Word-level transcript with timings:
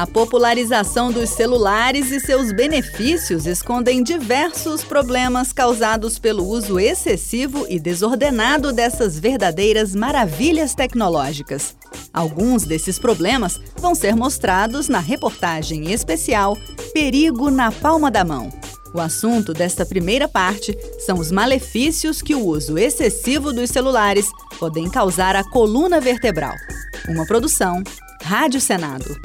A 0.00 0.06
popularização 0.06 1.12
dos 1.12 1.28
celulares 1.28 2.10
e 2.10 2.18
seus 2.20 2.52
benefícios 2.52 3.44
escondem 3.44 4.02
diversos 4.02 4.82
problemas 4.82 5.52
causados 5.52 6.18
pelo 6.18 6.42
uso 6.42 6.80
excessivo 6.80 7.66
e 7.68 7.78
desordenado 7.78 8.72
dessas 8.72 9.18
verdadeiras 9.18 9.94
maravilhas 9.94 10.74
tecnológicas. 10.74 11.76
Alguns 12.14 12.64
desses 12.64 12.98
problemas 12.98 13.60
vão 13.76 13.94
ser 13.94 14.16
mostrados 14.16 14.88
na 14.88 15.00
reportagem 15.00 15.92
especial 15.92 16.56
Perigo 16.94 17.50
na 17.50 17.70
Palma 17.70 18.10
da 18.10 18.24
Mão. 18.24 18.50
O 18.94 19.00
assunto 19.00 19.52
desta 19.52 19.84
primeira 19.84 20.26
parte 20.26 20.74
são 21.00 21.18
os 21.18 21.30
malefícios 21.30 22.22
que 22.22 22.34
o 22.34 22.42
uso 22.42 22.78
excessivo 22.78 23.52
dos 23.52 23.68
celulares 23.68 24.30
podem 24.58 24.88
causar 24.88 25.36
à 25.36 25.44
coluna 25.44 26.00
vertebral. 26.00 26.54
Uma 27.06 27.26
produção 27.26 27.82
Rádio 28.22 28.62
Senado 28.62 29.20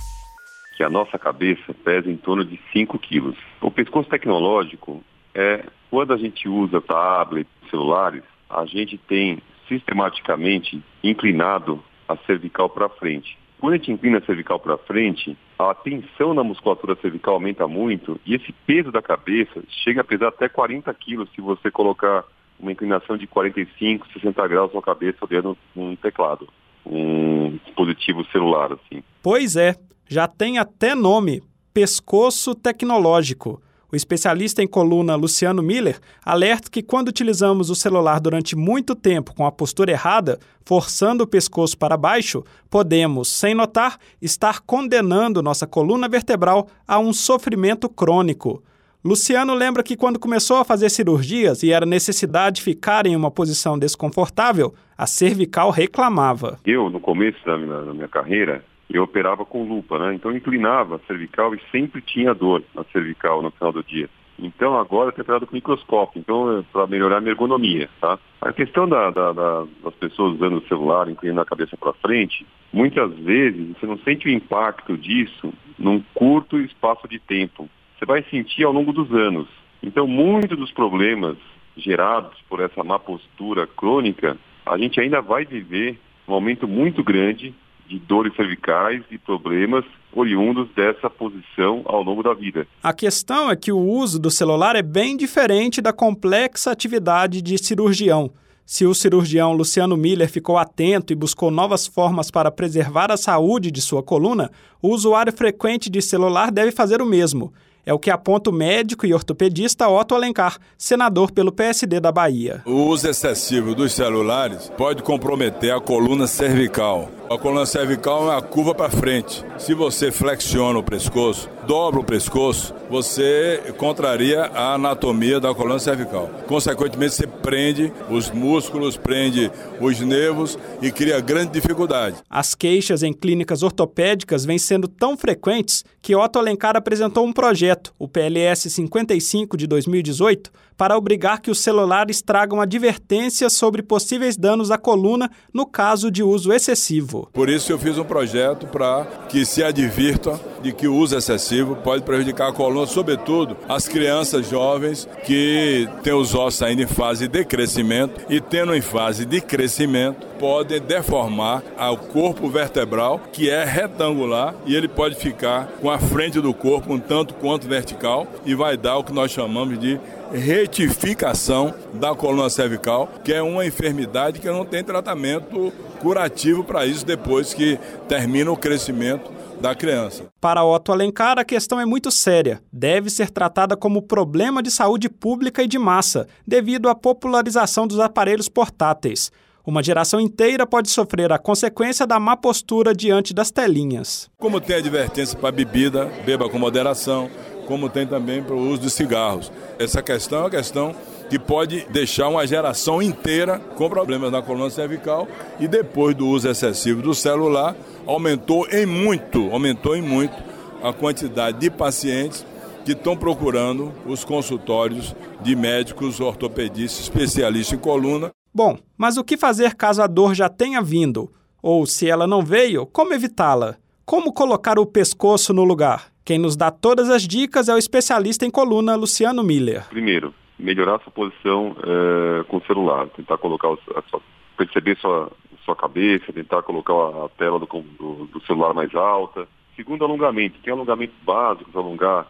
que 0.75 0.83
a 0.83 0.89
nossa 0.89 1.17
cabeça 1.17 1.73
pesa 1.73 2.09
em 2.09 2.17
torno 2.17 2.45
de 2.45 2.59
5 2.73 2.99
quilos. 2.99 3.35
O 3.61 3.71
pescoço 3.71 4.09
tecnológico 4.09 5.03
é 5.33 5.63
quando 5.89 6.13
a 6.13 6.17
gente 6.17 6.47
usa 6.47 6.81
tablets, 6.81 7.52
celulares, 7.70 8.23
a 8.49 8.66
gente 8.66 8.97
tem 8.97 9.41
sistematicamente 9.67 10.81
inclinado 11.03 11.83
a 12.07 12.16
cervical 12.17 12.69
para 12.69 12.89
frente. 12.89 13.38
Quando 13.59 13.73
a 13.73 13.77
gente 13.77 13.91
inclina 13.91 14.17
a 14.17 14.25
cervical 14.25 14.59
para 14.59 14.77
frente, 14.77 15.35
a 15.57 15.73
tensão 15.73 16.33
na 16.33 16.43
musculatura 16.43 16.95
cervical 17.02 17.35
aumenta 17.35 17.67
muito 17.67 18.19
e 18.25 18.35
esse 18.35 18.52
peso 18.67 18.91
da 18.91 19.02
cabeça 19.02 19.63
chega 19.83 20.02
a 20.02 20.03
pesar 20.03 20.27
até 20.27 20.49
40 20.49 20.94
quilos 20.94 21.30
se 21.33 21.41
você 21.41 21.71
colocar 21.71 22.25
uma 22.59 22.71
inclinação 22.71 23.17
de 23.17 23.25
45, 23.27 24.07
60 24.13 24.47
graus 24.47 24.73
na 24.73 24.81
cabeça 24.81 25.17
olhando 25.21 25.57
um 25.75 25.95
teclado, 25.95 26.47
um 26.85 27.57
dispositivo 27.66 28.25
celular, 28.25 28.71
assim. 28.73 29.03
Pois 29.23 29.55
é, 29.55 29.75
já 30.08 30.27
tem 30.27 30.58
até 30.58 30.95
nome: 30.95 31.41
pescoço 31.73 32.54
tecnológico. 32.55 33.62
O 33.91 33.95
especialista 33.95 34.62
em 34.62 34.67
coluna 34.67 35.16
Luciano 35.16 35.62
Miller 35.62 36.00
alerta 36.25 36.70
que 36.70 36.84
quando 36.84 37.08
utilizamos 37.08 37.70
o 37.70 37.75
celular 37.75 38.20
durante 38.20 38.56
muito 38.56 38.94
tempo 38.95 39.34
com 39.34 39.45
a 39.45 39.52
postura 39.52 39.92
errada, 39.92 40.39
forçando 40.66 41.23
o 41.23 41.28
pescoço 41.28 41.78
para 41.78 41.95
baixo, 41.95 42.44
podemos, 42.70 43.30
sem 43.30 43.56
notar, 43.56 43.97
estar 44.22 44.62
condenando 44.62 45.42
nossa 45.42 45.66
coluna 45.66 46.09
vertebral 46.09 46.67
a 46.88 47.00
um 47.00 47.14
sofrimento 47.14 47.88
crônico. 47.88 48.62
Luciano 49.02 49.53
lembra 49.53 49.84
que 49.84 49.95
quando 49.95 50.19
começou 50.19 50.58
a 50.58 50.66
fazer 50.66 50.90
cirurgias 50.90 51.62
e 51.62 51.72
era 51.72 51.86
necessidade 51.86 52.56
de 52.56 52.64
ficar 52.64 53.06
em 53.06 53.16
uma 53.16 53.30
posição 53.30 53.78
desconfortável, 53.78 54.73
a 54.97 55.06
cervical 55.06 55.69
reclamava. 55.69 56.58
Eu, 56.66 56.90
no 56.90 57.00
começo 57.00 57.38
da 57.45 57.56
minha, 57.56 57.81
da 57.81 57.94
minha 57.94 58.08
carreira, 58.08 58.66
eu 58.89 59.03
operava 59.03 59.45
com 59.45 59.67
lupa, 59.67 59.97
né? 59.97 60.14
Então 60.14 60.36
inclinava 60.36 60.97
a 60.97 61.00
cervical 61.08 61.53
e 61.55 61.61
sempre 61.72 62.02
tinha 62.02 62.33
dor 62.33 62.64
na 62.73 62.83
cervical 62.86 63.41
no 63.41 63.52
final 63.52 63.72
do 63.72 63.83
dia. 63.83 64.09
Então 64.38 64.78
agora 64.78 65.14
é 65.16 65.22
operado 65.22 65.47
com 65.47 65.55
microscópio, 65.55 66.19
então 66.19 66.59
é 66.59 66.64
para 66.72 66.88
melhorar 66.88 67.17
a 67.17 67.22
minha 67.22 67.31
ergonomia, 67.31 67.89
tá? 68.02 68.19
A 68.41 68.52
questão 68.52 68.88
da, 68.88 69.09
da, 69.09 69.31
da, 69.31 69.66
das 69.83 69.94
pessoas 69.95 70.33
usando 70.33 70.58
o 70.58 70.67
celular, 70.67 71.09
inclinando 71.09 71.41
a 71.41 71.45
cabeça 71.45 71.78
para 71.78 71.94
frente, 71.94 72.45
muitas 72.72 73.11
vezes 73.19 73.69
você 73.69 73.86
não 73.86 73.97
sente 74.00 74.28
o 74.28 74.31
impacto 74.31 74.97
disso 74.97 75.53
num 75.80 76.03
curto 76.13 76.59
espaço 76.59 77.08
de 77.08 77.17
tempo. 77.17 77.69
Você 77.97 78.06
vai 78.06 78.23
sentir 78.23 78.66
ao 78.66 78.73
longo 78.73 78.91
dos 78.91 79.11
anos. 79.13 79.47
Então 79.81 80.06
muitos 80.06 80.58
dos 80.58 80.72
problemas 80.72 81.38
gerados 81.78 82.38
por 82.50 82.59
essa 82.59 82.83
má 82.83 83.00
postura 83.00 83.67
crônica, 83.67 84.38
a 84.66 84.78
gente 84.78 85.00
ainda 85.00 85.22
vai 85.22 85.45
viver 85.45 86.00
um 86.28 86.33
aumento 86.33 86.67
muito 86.67 87.03
grande 87.03 87.53
de 87.88 88.00
dores 88.00 88.36
cervicais 88.36 89.03
e 89.11 89.17
problemas 89.17 89.86
oriundos 90.14 90.69
dessa 90.75 91.09
posição 91.09 91.81
ao 91.86 92.02
longo 92.02 92.23
da 92.23 92.33
vida. 92.33 92.66
A 92.81 92.94
questão 92.94 93.50
é 93.50 93.55
que 93.55 93.72
o 93.72 93.78
uso 93.78 94.17
do 94.17 94.31
celular 94.31 94.75
é 94.75 94.81
bem 94.81 95.17
diferente 95.17 95.81
da 95.81 95.91
complexa 95.91 96.72
atividade 96.72 97.41
de 97.41 97.58
cirurgião. 97.58 98.31
Se 98.66 98.85
o 98.85 98.96
cirurgião 98.96 99.53
Luciano 99.53 99.96
Miller 99.96 100.28
ficou 100.28 100.57
atento 100.57 101.13
e 101.13 101.16
buscou 101.16 101.51
novas 101.51 101.85
formas 101.85 102.31
para 102.31 102.50
preservar 102.50 103.12
a 103.12 103.18
saúde 103.18 103.69
de 103.69 103.79
sua 103.79 104.02
coluna, 104.02 104.50
o 104.81 104.90
usuário 104.90 105.31
frequente 105.31 105.88
de 105.88 106.02
celular 106.02 106.50
deve 106.52 106.72
fazer 106.72 107.00
o 107.00 107.06
mesmo. 107.06 107.53
É 107.85 107.94
o 107.94 108.00
que 108.00 108.09
aponta 108.09 108.50
o 108.50 108.53
médico 108.53 109.06
e 109.06 109.13
ortopedista 109.13 109.88
Otto 109.88 110.16
Alencar, 110.16 110.57
senador 110.75 111.31
pelo 111.31 111.51
PSD 111.51 112.00
da 112.00 112.12
Bahia. 112.12 112.63
O 112.66 112.88
uso 112.88 113.07
excessivo 113.07 113.75
dos 113.75 113.94
celulares 113.94 114.72
pode 114.75 115.03
comprometer 115.03 115.72
a 115.72 115.79
coluna 115.79 116.25
cervical. 116.25 117.12
A 117.29 117.38
coluna 117.38 117.66
cervical 117.66 118.23
é 118.23 118.34
uma 118.34 118.41
curva 118.41 118.73
para 118.73 118.90
frente. 118.90 119.44
Se 119.57 119.73
você 119.73 120.12
flexiona 120.12 120.78
o 120.78 120.84
pescoço, 120.84 121.50
dobra 121.66 122.00
o 122.00 122.03
pescoço, 122.03 122.73
você 122.88 123.73
contraria 123.78 124.44
a 124.53 124.75
anatomia 124.75 125.40
da 125.40 125.53
coluna 125.53 125.79
cervical. 125.79 126.29
Consequentemente, 126.47 127.16
você 127.16 127.25
prende 127.28 127.91
os 128.12 128.29
músculos, 128.29 128.96
prende 128.96 129.52
os 129.81 130.00
nervos 130.00 130.57
e 130.81 130.91
cria 130.91 131.19
grande 131.19 131.52
dificuldade. 131.52 132.17
As 132.29 132.53
queixas 132.53 133.02
em 133.02 133.12
clínicas 133.12 133.63
ortopédicas 133.63 134.46
vêm 134.46 134.59
sendo 134.59 134.88
tão 134.88 135.17
frequentes 135.17 135.84
que 136.03 136.16
Otto 136.16 136.38
Alencar 136.38 136.78
apresentou 136.78 137.25
um 137.25 137.34
projeto, 137.34 137.75
o 137.97 138.08
PLS 138.08 138.72
55 138.72 139.58
de 139.58 139.68
2018, 139.68 140.52
para 140.78 140.97
obrigar 140.97 141.41
que 141.41 141.52
os 141.52 141.59
celulares 141.59 142.22
tragam 142.22 142.62
advertências 142.62 143.53
sobre 143.53 143.81
possíveis 143.81 144.38
danos 144.38 144.72
à 144.72 144.78
coluna 144.78 145.30
no 145.53 145.66
caso 145.66 146.12
de 146.12 146.24
uso 146.24 146.52
excessivo. 146.52 147.30
Por 147.34 147.50
isso 147.50 147.72
eu 147.72 147.80
fiz 147.80 147.97
um 147.97 148.03
projeto 148.03 148.68
para 148.68 149.06
que 149.30 149.46
se 149.46 149.64
advirta 149.64 150.40
de 150.62 150.72
que 150.72 150.88
o 150.88 150.96
uso 150.96 151.18
excessivo 151.18 151.75
pode 151.78 152.03
prejudicar 152.03 152.50
a 152.50 152.53
coluna, 152.53 152.88
sobretudo 152.88 153.58
as 153.69 153.88
crianças 153.88 154.50
jovens 154.50 155.08
que 155.25 155.88
têm 156.03 156.14
os 156.14 156.34
ossos 156.34 156.62
ainda 156.62 156.81
em 156.81 156.88
fase 156.88 157.28
de 157.28 157.46
crescimento 157.46 158.25
e 158.30 158.41
tendo 158.41 158.75
em 158.75 158.81
fase 158.81 159.25
de 159.25 159.41
crescimento 159.41 160.25
podem 160.40 160.81
deformar 160.81 161.64
o 161.78 161.97
corpo 161.97 162.50
vertebral, 162.50 163.22
que 163.31 163.50
é 163.50 163.64
retangular, 163.64 164.56
e 164.66 164.75
ele 164.75 164.88
pode 164.88 165.16
ficar 165.16 165.68
com 165.81 165.90
a 165.90 165.97
frente 165.97 166.41
do 166.41 166.53
corpo 166.53 166.94
um 166.94 167.00
tanto 167.00 167.34
quanto 167.35 167.68
vertical 167.68 168.28
e 168.46 168.53
vai 168.53 168.78
dar 168.78 168.97
o 168.97 169.03
que 169.03 169.14
nós 169.14 169.31
chamamos 169.31 169.80
de 169.80 170.00
retificação 170.31 171.74
da 171.94 172.16
coluna 172.16 172.50
cervical, 172.50 173.09
que 173.24 173.34
é 173.34 173.41
uma 173.41 173.66
enfermidade 173.66 174.40
que 174.40 174.47
não 174.47 174.66
tem 174.66 174.84
tratamento 174.84 175.72
curativo 176.00 176.63
para 176.63 176.86
isso 176.86 177.06
depois 177.06 177.53
que 177.53 177.80
termina 178.08 178.52
o 178.52 178.58
crescimento 178.58 179.31
da 179.59 179.74
criança. 179.74 180.25
Para 180.40 180.64
Otto 180.64 180.91
Alencar, 180.91 181.40
a 181.40 181.46
questão 181.46 181.80
é 181.80 181.85
muito 181.85 182.12
séria. 182.12 182.62
Deve 182.72 183.09
ser 183.09 183.30
tratada 183.30 183.75
como 183.75 184.02
problema 184.02 184.62
de 184.62 184.69
saúde 184.69 185.09
pública 185.09 185.64
e 185.64 185.68
de 185.68 185.80
massa, 185.80 186.28
devido 186.46 186.90
à 186.90 186.96
popularização 186.96 187.88
dos 187.88 188.00
aparelhos 188.00 188.50
portáteis. 188.50 189.31
Uma 189.66 189.81
geração 189.81 190.19
inteira 190.19 190.68
pode 190.68 190.91
sofrer 190.91 191.31
a 191.31 191.40
consequência 191.40 192.06
da 192.06 192.19
má 192.19 192.38
postura 192.38 192.94
diante 192.94 193.34
das 193.34 193.50
telinhas. 193.50 194.30
Como 194.38 194.62
tem 194.62 194.75
advertência 194.75 195.35
para 195.35 195.52
bebida, 195.52 196.06
beba 196.24 196.47
com 196.47 196.59
moderação, 196.59 197.31
como 197.66 197.90
tem 197.90 198.06
também 198.06 198.42
para 198.42 198.56
o 198.56 198.70
uso 198.70 198.81
de 198.81 198.90
cigarros. 198.90 199.52
Essa 199.78 200.02
questão 200.02 200.40
é 200.40 200.42
uma 200.44 200.50
questão 200.50 200.96
que 201.30 201.40
pode 201.40 201.86
deixar 201.90 202.28
uma 202.28 202.46
geração 202.46 203.02
inteira 203.02 203.59
com 203.76 203.90
problemas 203.90 204.31
na 204.31 204.42
coluna 204.42 204.70
cervical 204.70 205.28
e 205.59 205.68
depois 205.68 206.16
do 206.16 206.28
uso 206.28 206.48
excessivo 206.48 207.02
do 207.02 207.14
celular, 207.14 207.76
aumentou 208.06 208.68
em 208.70 208.86
muito, 208.86 209.50
aumentou 209.52 209.96
em 209.96 210.02
muito 210.02 210.36
a 210.84 210.94
quantidade 210.94 211.59
de 211.59 211.70
pacientes 211.70 212.46
que 212.86 212.92
estão 212.92 213.18
procurando 213.18 213.92
os 214.06 214.24
consultórios 214.24 215.16
de 215.42 215.56
médicos 215.56 216.20
ortopedistas 216.20 217.02
especialistas 217.02 217.78
em 217.78 217.82
coluna. 217.82 218.30
Bom, 218.53 218.78
mas 218.96 219.18
o 219.18 219.24
que 219.24 219.36
fazer 219.36 219.74
caso 219.74 220.02
a 220.02 220.08
dor 220.08 220.36
já 220.36 220.47
tenha 220.47 220.82
vindo? 220.82 221.32
Ou 221.62 221.88
se 221.88 222.08
ela 222.08 222.28
não 222.28 222.44
veio, 222.44 222.86
como 222.86 223.14
evitá-la? 223.14 223.76
Como 224.06 224.32
colocar 224.32 224.78
o 224.78 224.86
pescoço 224.86 225.52
no 225.52 225.64
lugar? 225.64 226.15
Quem 226.25 226.40
nos 226.40 226.55
dá 226.55 226.72
todas 226.72 227.11
as 227.11 227.28
dicas 227.28 227.70
é 227.70 227.76
o 227.76 227.78
especialista 227.78 228.47
em 228.47 228.49
coluna 228.49 228.96
Luciano 228.96 229.44
Miller. 229.44 229.88
Primeiro, 229.90 230.34
melhorar 230.58 230.99
sua 231.02 231.11
posição 231.11 231.76
é, 231.84 232.44
com 232.46 232.58
o 232.58 232.66
celular, 232.66 233.08
tentar 233.09 233.38
colocar 233.38 233.67
a 233.67 234.02
sua, 234.09 234.20
perceber 234.58 234.97
sua, 234.97 235.32
sua 235.64 235.76
cabeça, 235.76 236.34
tentar 236.34 236.64
colocar 236.64 236.94
a 236.94 237.29
tela 237.38 237.59
do, 237.59 237.67
do, 237.67 238.26
do 238.26 238.41
celular 238.47 238.73
mais 238.73 238.94
alta. 238.96 239.47
Segundo, 239.76 240.03
alongamento. 240.03 240.58
Tem 240.64 240.73
alongamento 240.73 241.14
básico 241.23 241.70
para 241.70 241.82
alongar 241.82 242.28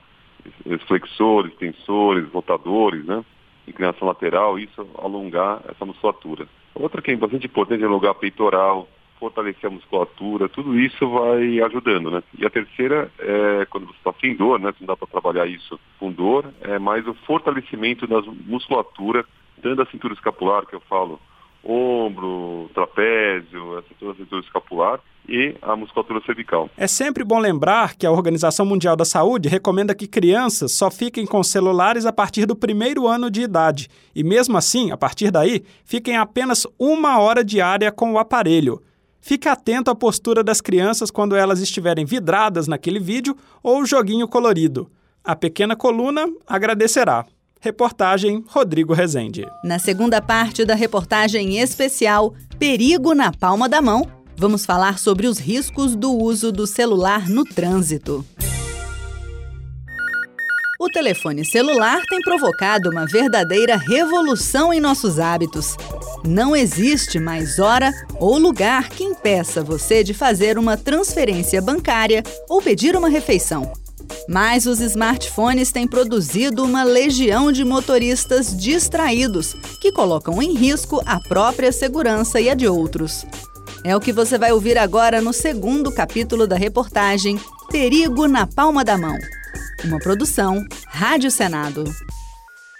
flexores, 0.87 1.55
tensores, 1.55 2.29
rotadores, 2.33 3.05
né? 3.05 3.23
Inclinação 3.65 4.09
lateral, 4.09 4.59
isso 4.59 4.85
alongar 4.97 5.61
essa 5.69 5.85
musculatura. 5.85 6.49
Outra 6.73 7.01
que 7.01 7.11
é 7.11 7.15
bastante 7.15 7.47
importante 7.47 7.81
é 7.81 7.85
alongar 7.85 8.13
peitoral, 8.15 8.89
fortalecer 9.25 9.65
a 9.65 9.73
musculatura, 9.73 10.47
tudo 10.47 10.79
isso 10.79 11.09
vai 11.09 11.59
ajudando, 11.61 12.11
né? 12.11 12.21
E 12.37 12.45
a 12.45 12.49
terceira 12.49 13.11
é 13.17 13.65
quando 13.65 13.87
você 13.87 13.97
está 13.97 14.13
sem 14.21 14.35
dor, 14.35 14.59
né? 14.59 14.71
Não 14.79 14.85
dá 14.85 14.95
para 14.95 15.07
trabalhar 15.07 15.47
isso 15.47 15.79
com 15.99 16.11
dor, 16.11 16.45
é 16.61 16.77
mais 16.77 17.07
o 17.07 17.13
fortalecimento 17.25 18.05
da 18.05 18.21
musculatura, 18.21 19.25
tanto 19.63 19.81
a 19.81 19.85
cintura 19.87 20.13
escapular, 20.13 20.65
que 20.67 20.75
eu 20.75 20.81
falo, 20.81 21.19
ombro, 21.63 22.69
trapézio, 22.75 23.79
essa 23.79 23.87
toda 23.99 24.11
a 24.11 24.15
cintura 24.15 24.41
escapular 24.41 24.99
e 25.27 25.55
a 25.59 25.75
musculatura 25.75 26.21
cervical. 26.23 26.69
É 26.77 26.85
sempre 26.85 27.23
bom 27.23 27.39
lembrar 27.39 27.95
que 27.95 28.05
a 28.05 28.11
Organização 28.11 28.63
Mundial 28.63 28.95
da 28.95 29.05
Saúde 29.05 29.49
recomenda 29.49 29.95
que 29.95 30.07
crianças 30.07 30.73
só 30.73 30.91
fiquem 30.91 31.25
com 31.25 31.41
celulares 31.41 32.05
a 32.05 32.13
partir 32.13 32.45
do 32.45 32.55
primeiro 32.55 33.07
ano 33.07 33.31
de 33.31 33.41
idade 33.41 33.87
e, 34.15 34.23
mesmo 34.23 34.55
assim, 34.55 34.91
a 34.91 34.97
partir 34.97 35.31
daí, 35.31 35.63
fiquem 35.83 36.15
apenas 36.15 36.67
uma 36.77 37.19
hora 37.19 37.43
diária 37.43 37.91
com 37.91 38.13
o 38.13 38.19
aparelho. 38.19 38.79
Fique 39.27 39.49
atento 39.49 39.89
à 39.89 39.95
postura 39.95 40.43
das 40.43 40.61
crianças 40.61 41.09
quando 41.09 41.35
elas 41.35 41.59
estiverem 41.59 42.05
vidradas 42.05 42.67
naquele 42.67 42.99
vídeo 42.99 43.35
ou 43.63 43.83
joguinho 43.83 44.27
colorido. 44.27 44.87
A 45.23 45.35
pequena 45.35 45.75
coluna 45.75 46.27
agradecerá. 46.45 47.25
Reportagem 47.59 48.45
Rodrigo 48.47 48.93
Rezende. 48.93 49.43
Na 49.63 49.79
segunda 49.79 50.21
parte 50.21 50.63
da 50.63 50.75
reportagem 50.75 51.57
especial 51.57 52.35
Perigo 52.59 53.15
na 53.15 53.31
Palma 53.31 53.67
da 53.67 53.81
Mão, 53.81 54.07
vamos 54.37 54.63
falar 54.63 54.99
sobre 54.99 55.25
os 55.25 55.39
riscos 55.39 55.95
do 55.95 56.13
uso 56.13 56.51
do 56.51 56.67
celular 56.67 57.27
no 57.27 57.43
trânsito. 57.43 58.23
O 60.77 60.89
telefone 60.89 61.45
celular 61.45 62.01
tem 62.09 62.19
provocado 62.19 62.89
uma 62.89 63.05
verdadeira 63.05 63.77
revolução 63.77 64.73
em 64.73 64.81
nossos 64.81 65.19
hábitos. 65.19 65.77
Não 66.25 66.53
existe 66.53 67.17
mais 67.17 67.59
hora 67.59 67.93
ou 68.19 68.37
lugar 68.37 68.89
que 68.89 69.03
impeça 69.03 69.63
você 69.63 70.03
de 70.03 70.13
fazer 70.13 70.57
uma 70.57 70.75
transferência 70.75 71.61
bancária 71.61 72.21
ou 72.49 72.61
pedir 72.61 72.93
uma 72.93 73.07
refeição. 73.07 73.71
Mas 74.27 74.65
os 74.65 74.81
smartphones 74.81 75.71
têm 75.71 75.87
produzido 75.87 76.65
uma 76.65 76.83
legião 76.83 77.53
de 77.53 77.63
motoristas 77.63 78.55
distraídos 78.55 79.53
que 79.79 79.93
colocam 79.93 80.41
em 80.41 80.53
risco 80.53 81.01
a 81.05 81.21
própria 81.21 81.71
segurança 81.71 82.41
e 82.41 82.49
a 82.49 82.53
de 82.53 82.67
outros. 82.67 83.25
É 83.81 83.95
o 83.95 84.01
que 84.01 84.11
você 84.11 84.37
vai 84.37 84.51
ouvir 84.51 84.77
agora 84.77 85.21
no 85.21 85.31
segundo 85.31 85.89
capítulo 85.89 86.45
da 86.45 86.57
reportagem 86.57 87.39
Perigo 87.69 88.27
na 88.27 88.45
Palma 88.45 88.83
da 88.83 88.97
Mão. 88.97 89.17
Uma 89.85 89.99
produção 89.99 90.65
Rádio 90.87 91.29
Senado. 91.29 91.83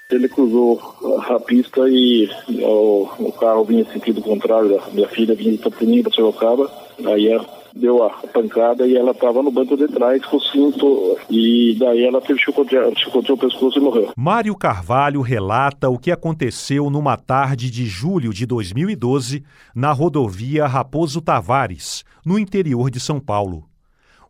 Ele 0.09 0.27
cruzou 0.27 0.81
a 1.29 1.39
pista 1.39 1.81
e 1.87 2.27
o, 2.63 3.07
o 3.19 3.31
carro 3.31 3.63
vinha 3.63 3.81
em 3.83 3.93
sentido 3.93 4.23
contrário. 4.23 4.81
Minha 4.91 5.07
filha 5.09 5.35
vinha 5.35 5.51
de 5.51 5.57
Itapemirim 5.57 6.01
para 6.01 6.11
Sorocaba. 6.13 6.71
Aí 7.05 7.39
deu 7.75 8.03
a 8.03 8.09
pancada 8.09 8.87
e 8.87 8.97
ela 8.97 9.11
estava 9.11 9.43
no 9.43 9.51
banco 9.51 9.77
de 9.77 9.87
trás 9.87 10.25
com 10.25 10.37
o 10.37 10.41
cinto 10.41 11.17
e 11.29 11.75
daí 11.79 12.03
ela 12.05 12.19
teve 12.21 12.39
chicotear, 12.39 12.91
chicoteou 12.97 13.37
o 13.37 13.39
pescoço 13.39 13.77
e 13.77 13.81
morreu. 13.81 14.11
Mário 14.17 14.55
Carvalho 14.55 15.21
relata 15.21 15.89
o 15.89 15.99
que 15.99 16.11
aconteceu 16.11 16.89
numa 16.89 17.17
tarde 17.17 17.69
de 17.69 17.85
julho 17.85 18.33
de 18.33 18.47
2012 18.47 19.43
na 19.75 19.91
rodovia 19.91 20.65
Raposo 20.65 21.21
Tavares, 21.21 22.03
no 22.25 22.39
interior 22.39 22.89
de 22.89 22.99
São 22.99 23.19
Paulo. 23.19 23.74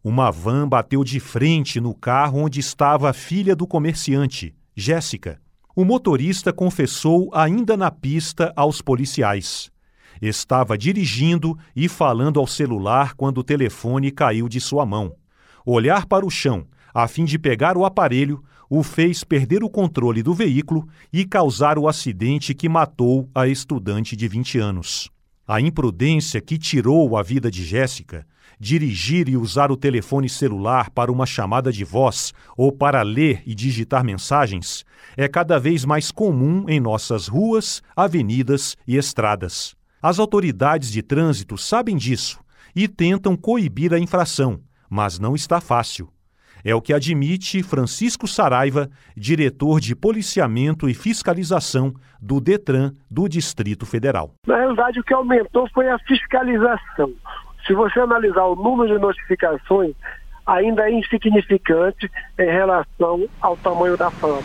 Uma 0.07 0.29
van 0.29 0.69
bateu 0.69 1.03
de 1.03 1.19
frente 1.19 1.81
no 1.81 1.91
carro 1.91 2.43
onde 2.43 2.59
estava 2.59 3.09
a 3.09 3.13
filha 3.13 3.55
do 3.55 3.65
comerciante, 3.65 4.53
Jéssica. 4.75 5.41
O 5.75 5.83
motorista 5.83 6.53
confessou 6.53 7.31
ainda 7.33 7.75
na 7.75 7.89
pista 7.89 8.53
aos 8.55 8.83
policiais. 8.83 9.71
Estava 10.21 10.77
dirigindo 10.77 11.57
e 11.75 11.89
falando 11.89 12.39
ao 12.39 12.45
celular 12.45 13.15
quando 13.15 13.39
o 13.39 13.43
telefone 13.43 14.11
caiu 14.11 14.47
de 14.47 14.61
sua 14.61 14.85
mão. 14.85 15.15
Olhar 15.65 16.05
para 16.05 16.23
o 16.23 16.29
chão, 16.29 16.67
a 16.93 17.07
fim 17.07 17.25
de 17.25 17.39
pegar 17.39 17.75
o 17.75 17.83
aparelho, 17.83 18.43
o 18.69 18.83
fez 18.83 19.23
perder 19.23 19.63
o 19.63 19.69
controle 19.71 20.21
do 20.21 20.35
veículo 20.35 20.87
e 21.11 21.25
causar 21.25 21.79
o 21.79 21.87
acidente 21.87 22.53
que 22.53 22.69
matou 22.69 23.27
a 23.33 23.47
estudante 23.47 24.15
de 24.15 24.27
20 24.27 24.59
anos. 24.59 25.14
A 25.47 25.61
imprudência 25.61 26.41
que 26.41 26.57
tirou 26.57 27.15
a 27.15 27.21
vida 27.21 27.51
de 27.51 27.63
Jéssica, 27.63 28.25
dirigir 28.59 29.29
e 29.29 29.37
usar 29.37 29.71
o 29.71 29.77
telefone 29.77 30.27
celular 30.27 30.89
para 30.89 31.11
uma 31.11 31.27
chamada 31.27 31.71
de 31.71 31.83
voz 31.83 32.33
ou 32.57 32.71
para 32.71 33.03
ler 33.03 33.43
e 33.45 33.53
digitar 33.53 34.03
mensagens, 34.03 34.83
é 35.15 35.27
cada 35.27 35.59
vez 35.59 35.85
mais 35.85 36.09
comum 36.09 36.65
em 36.67 36.79
nossas 36.79 37.27
ruas, 37.27 37.83
avenidas 37.95 38.75
e 38.87 38.97
estradas. 38.97 39.75
As 40.01 40.17
autoridades 40.17 40.91
de 40.91 41.03
trânsito 41.03 41.59
sabem 41.59 41.95
disso 41.95 42.39
e 42.75 42.87
tentam 42.87 43.35
coibir 43.35 43.93
a 43.93 43.99
infração, 43.99 44.59
mas 44.89 45.19
não 45.19 45.35
está 45.35 45.61
fácil. 45.61 46.09
É 46.67 46.73
o 46.73 46.81
que 46.81 46.91
admite 46.91 47.61
Francisco 47.61 48.27
Saraiva, 48.27 48.89
diretor 49.15 49.79
de 49.79 49.95
policiamento 49.95 50.89
e 50.89 50.95
fiscalização 50.95 51.93
do 52.19 52.41
Detran 52.41 52.91
do 53.07 53.29
Distrito 53.29 53.85
Federal. 53.85 54.33
Na 54.47 54.57
realidade, 54.57 54.99
o 54.99 55.03
que 55.03 55.13
aumentou 55.13 55.69
foi 55.71 55.87
a 55.87 55.99
fiscalização. 55.99 57.13
Se 57.67 57.73
você 57.75 57.99
analisar 57.99 58.45
o 58.45 58.55
número 58.55 58.95
de 58.95 58.99
notificações, 58.99 59.93
ainda 60.43 60.89
é 60.89 60.91
insignificante 60.91 62.09
em 62.39 62.45
relação 62.45 63.29
ao 63.39 63.55
tamanho 63.57 63.95
da 63.95 64.09
fama. 64.09 64.41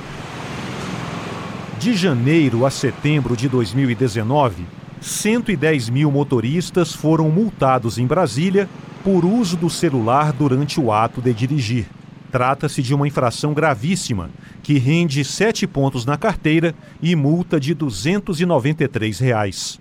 De 1.78 1.94
janeiro 1.94 2.66
a 2.66 2.70
setembro 2.70 3.34
de 3.34 3.48
2019, 3.48 4.66
110 5.00 5.88
mil 5.88 6.10
motoristas 6.10 6.94
foram 6.94 7.30
multados 7.30 7.96
em 7.96 8.06
Brasília 8.06 8.68
por 9.02 9.24
uso 9.24 9.56
do 9.56 9.70
celular 9.70 10.34
durante 10.34 10.78
o 10.78 10.92
ato 10.92 11.22
de 11.22 11.32
dirigir. 11.32 11.86
Trata-se 12.30 12.80
de 12.80 12.94
uma 12.94 13.08
infração 13.08 13.52
gravíssima, 13.52 14.30
que 14.62 14.78
rende 14.78 15.24
sete 15.24 15.66
pontos 15.66 16.04
na 16.06 16.16
carteira 16.16 16.74
e 17.02 17.16
multa 17.16 17.58
de 17.58 17.74
293 17.74 19.18
reais. 19.18 19.80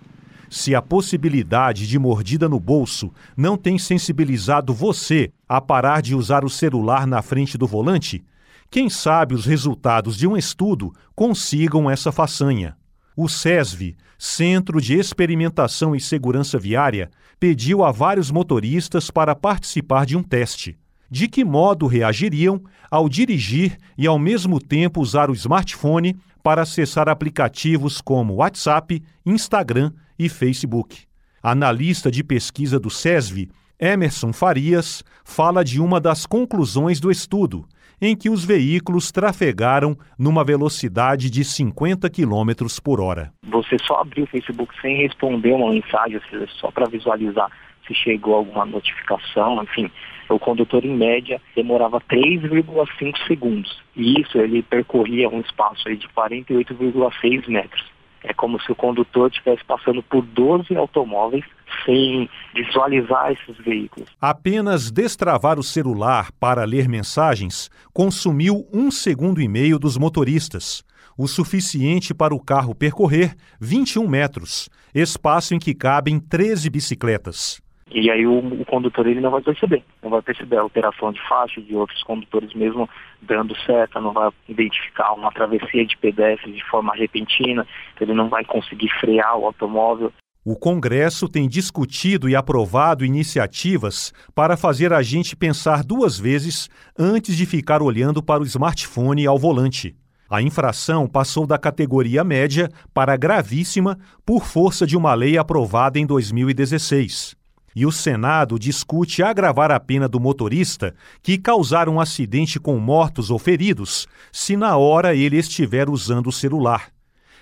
Se 0.50 0.74
a 0.74 0.82
possibilidade 0.82 1.88
de 1.88 2.00
mordida 2.00 2.50
no 2.50 2.60
bolso 2.60 3.14
não 3.38 3.56
tem 3.56 3.78
sensibilizado 3.78 4.74
você 4.74 5.32
a 5.48 5.62
parar 5.62 6.02
de 6.02 6.16
usar 6.16 6.44
o 6.44 6.50
celular 6.50 7.06
na 7.06 7.22
frente 7.22 7.56
do 7.56 7.68
volante, 7.68 8.24
quem 8.72 8.90
sabe 8.90 9.36
os 9.36 9.46
resultados 9.46 10.18
de 10.18 10.26
um 10.26 10.36
estudo 10.36 10.92
consigam 11.16 11.90
essa 11.90 12.12
façanha. 12.12 12.76
O 13.16 13.30
SESV, 13.30 13.96
Centro 14.18 14.82
de 14.82 14.96
Experimentação 14.96 15.96
e 15.96 16.00
Segurança 16.00 16.58
Viária, 16.58 17.12
pediu 17.40 17.84
a 17.84 17.92
vários 17.92 18.32
motoristas 18.32 19.12
para 19.12 19.36
participar 19.36 20.06
de 20.06 20.18
um 20.18 20.24
teste. 20.24 20.78
De 21.12 21.28
que 21.28 21.44
modo 21.44 21.88
reagiriam 21.88 22.62
ao 22.90 23.10
dirigir 23.10 23.78
e 23.98 24.06
ao 24.06 24.20
mesmo 24.20 24.60
tempo 24.60 25.02
usar 25.02 25.30
o 25.30 25.34
smartphone 25.34 26.16
para 26.44 26.62
acessar 26.62 27.10
aplicativos 27.10 28.00
como 28.00 28.36
WhatsApp, 28.36 29.02
Instagram 29.26 29.92
e 30.18 30.30
Facebook? 30.30 31.08
Analista 31.42 32.12
de 32.12 32.24
pesquisa 32.24 32.80
do 32.80 32.90
SESV, 32.90 33.50
Emerson 33.80 34.32
Farias, 34.32 35.04
fala 35.24 35.64
de 35.64 35.82
uma 35.82 36.00
das 36.00 36.26
conclusões 36.26 37.00
do 37.00 37.10
estudo 37.10 37.66
em 38.02 38.16
que 38.16 38.30
os 38.30 38.46
veículos 38.46 39.12
trafegaram 39.12 39.98
numa 40.18 40.44
velocidade 40.44 41.30
de 41.30 41.44
50 41.44 42.10
km 42.10 42.66
por 42.84 43.02
hora. 43.02 43.34
Você 43.46 43.78
só 43.84 44.02
abriu 44.02 44.24
o 44.24 44.28
Facebook 44.28 44.74
sem 44.82 44.98
responder 44.98 45.52
uma 45.52 45.72
mensagem, 45.72 46.20
só 46.60 46.72
para 46.72 46.88
visualizar 46.88 47.50
se 47.90 47.96
chegou 47.96 48.36
alguma 48.36 48.66
notificação, 48.66 49.62
enfim, 49.64 49.92
o 50.30 50.38
condutor 50.38 50.86
em 50.86 50.96
média 50.96 51.42
demorava 51.56 52.00
3,5 52.00 53.28
segundos. 53.28 53.82
E 53.96 54.22
isso 54.22 54.38
ele 54.38 54.62
percorria 54.62 55.28
um 55.28 55.40
espaço 55.40 55.84
de 55.84 56.08
48,6 56.10 57.48
metros. 57.50 57.84
É 58.24 58.34
como 58.34 58.62
se 58.62 58.72
o 58.72 58.76
condutor 58.76 59.30
estivesse 59.32 59.64
passando 59.64 60.04
por 60.04 60.22
12 60.22 60.76
automóveis 60.76 61.44
sem 61.86 62.30
visualizar 62.54 63.32
esses 63.32 63.58
veículos. 63.64 64.10
Apenas 64.20 64.92
destravar 64.92 65.58
o 65.58 65.64
celular 65.64 66.30
para 66.40 66.66
ler 66.66 66.88
mensagens 66.88 67.70
consumiu 67.94 68.68
um 68.74 68.92
segundo 68.92 69.42
e 69.42 69.48
meio 69.48 69.80
dos 69.80 69.98
motoristas, 69.98 70.84
o 71.18 71.28
suficiente 71.28 72.14
para 72.14 72.36
o 72.36 72.44
carro 72.44 72.76
percorrer 72.76 73.36
21 73.60 74.08
metros, 74.08 74.70
espaço 74.94 75.56
em 75.56 75.60
que 75.60 75.74
cabem 75.74 76.20
13 76.20 76.70
bicicletas. 76.70 77.62
E 77.92 78.12
aí 78.12 78.26
o, 78.28 78.38
o, 78.38 78.66
condutor 78.66 79.08
ele 79.08 79.20
não 79.20 79.32
vai 79.32 79.42
perceber, 79.42 79.84
não 80.04 80.12
vai 80.12 80.22
perceber 80.22 80.58
a 80.58 80.62
alteração 80.62 81.12
de 81.12 81.20
faixa 81.28 81.60
de 81.60 81.76
outros 81.76 82.04
condutores 82.04 82.54
mesmo 82.54 82.88
dando 83.22 83.56
seta, 83.66 84.00
não 84.00 84.14
vai 84.14 84.30
identificar 84.48 85.12
uma 85.14 85.32
travessia 85.32 85.86
de 85.86 85.98
pedestres 85.98 86.56
de 86.56 86.64
forma 86.66 86.94
repentina, 86.96 87.66
ele 88.00 88.14
não 88.14 88.30
vai 88.30 88.46
conseguir 88.46 88.90
frear 89.00 89.38
o 89.38 89.46
automóvel. 89.46 90.14
O 90.46 90.56
Congresso 90.56 91.28
tem 91.28 91.48
discutido 91.48 92.30
e 92.30 92.36
aprovado 92.36 93.04
iniciativas 93.04 94.14
para 94.36 94.56
fazer 94.56 94.94
a 94.94 95.02
gente 95.02 95.36
pensar 95.36 95.84
duas 95.84 96.20
vezes 96.20 96.70
antes 96.98 97.36
de 97.36 97.46
ficar 97.46 97.82
olhando 97.82 98.22
para 98.22 98.42
o 98.42 98.46
smartphone 98.46 99.26
ao 99.26 99.38
volante. 99.38 99.96
A 100.30 100.44
infração 100.44 101.08
passou 101.08 101.48
da 101.48 101.58
categoria 101.58 102.24
média 102.24 102.70
para 102.94 103.18
gravíssima 103.18 103.98
por 104.24 104.46
força 104.46 104.86
de 104.86 104.96
uma 104.96 105.16
lei 105.16 105.40
aprovada 105.40 105.98
em 105.98 106.06
2016. 106.06 107.39
E 107.80 107.86
o 107.86 107.94
Senado 107.94 108.60
discute 108.60 109.24
agravar 109.24 109.72
a 109.72 109.80
pena 109.80 110.06
do 110.06 110.20
motorista 110.20 110.94
que 111.24 111.38
causar 111.38 111.88
um 111.88 111.98
acidente 111.98 112.60
com 112.60 112.78
mortos 112.78 113.32
ou 113.32 113.40
feridos, 113.40 114.06
se 114.34 114.58
na 114.58 114.76
hora 114.76 115.16
ele 115.16 115.38
estiver 115.38 115.88
usando 115.90 116.28
o 116.28 116.32
celular. 116.34 116.90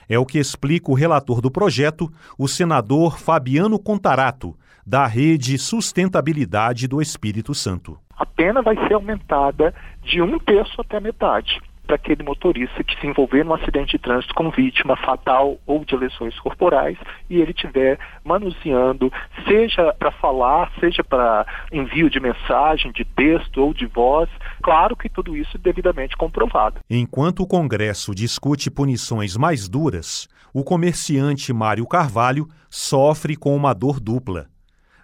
É 0.08 0.20
o 0.20 0.28
que 0.28 0.38
explica 0.38 0.92
o 0.92 0.94
relator 0.94 1.42
do 1.42 1.50
projeto, 1.50 2.08
o 2.38 2.48
senador 2.48 3.18
Fabiano 3.18 3.80
Contarato, 3.80 4.56
da 4.86 5.08
Rede 5.08 5.58
Sustentabilidade 5.58 6.88
do 6.88 7.02
Espírito 7.02 7.56
Santo. 7.56 7.98
A 8.16 8.24
pena 8.24 8.62
vai 8.62 8.76
ser 8.88 8.94
aumentada 8.94 9.74
de 10.04 10.22
um 10.22 10.38
terço 10.38 10.80
até 10.80 11.00
metade 11.00 11.60
para 11.88 11.96
aquele 11.96 12.22
motorista 12.22 12.84
que 12.84 13.00
se 13.00 13.08
envolver 13.08 13.44
num 13.44 13.54
acidente 13.54 13.94
de 13.94 14.00
trânsito 14.00 14.34
com 14.34 14.52
vítima 14.52 14.98
fatal 14.98 15.58
ou 15.66 15.86
de 15.86 15.96
lesões 15.96 16.38
corporais 16.40 16.98
e 17.30 17.42
ele 17.42 17.52
estiver 17.52 17.98
manuseando, 18.24 19.12
seja 19.48 19.94
para 19.94 20.12
falar, 20.12 20.72
seja 20.80 21.04
para 21.04 21.46
envio 21.72 22.10
de 22.10 22.20
mensagem, 22.20 22.92
de 22.92 23.06
texto 23.06 23.58
ou 23.64 23.74
de 23.74 23.86
voz, 23.86 24.30
claro 24.62 24.96
que 24.96 25.10
tudo 25.10 25.36
isso 25.36 25.56
é 25.56 25.60
devidamente 25.60 26.18
comprovado. 26.18 26.82
Enquanto 26.90 27.42
o 27.42 27.48
Congresso 27.48 28.14
discute 28.14 28.70
punições 28.70 29.38
mais 29.38 29.70
duras, 29.70 30.28
o 30.54 30.64
comerciante 30.64 31.54
Mário 31.54 31.88
Carvalho 31.88 32.48
sofre 32.70 33.36
com 33.38 33.56
uma 33.56 33.74
dor 33.74 34.00
dupla 34.00 34.48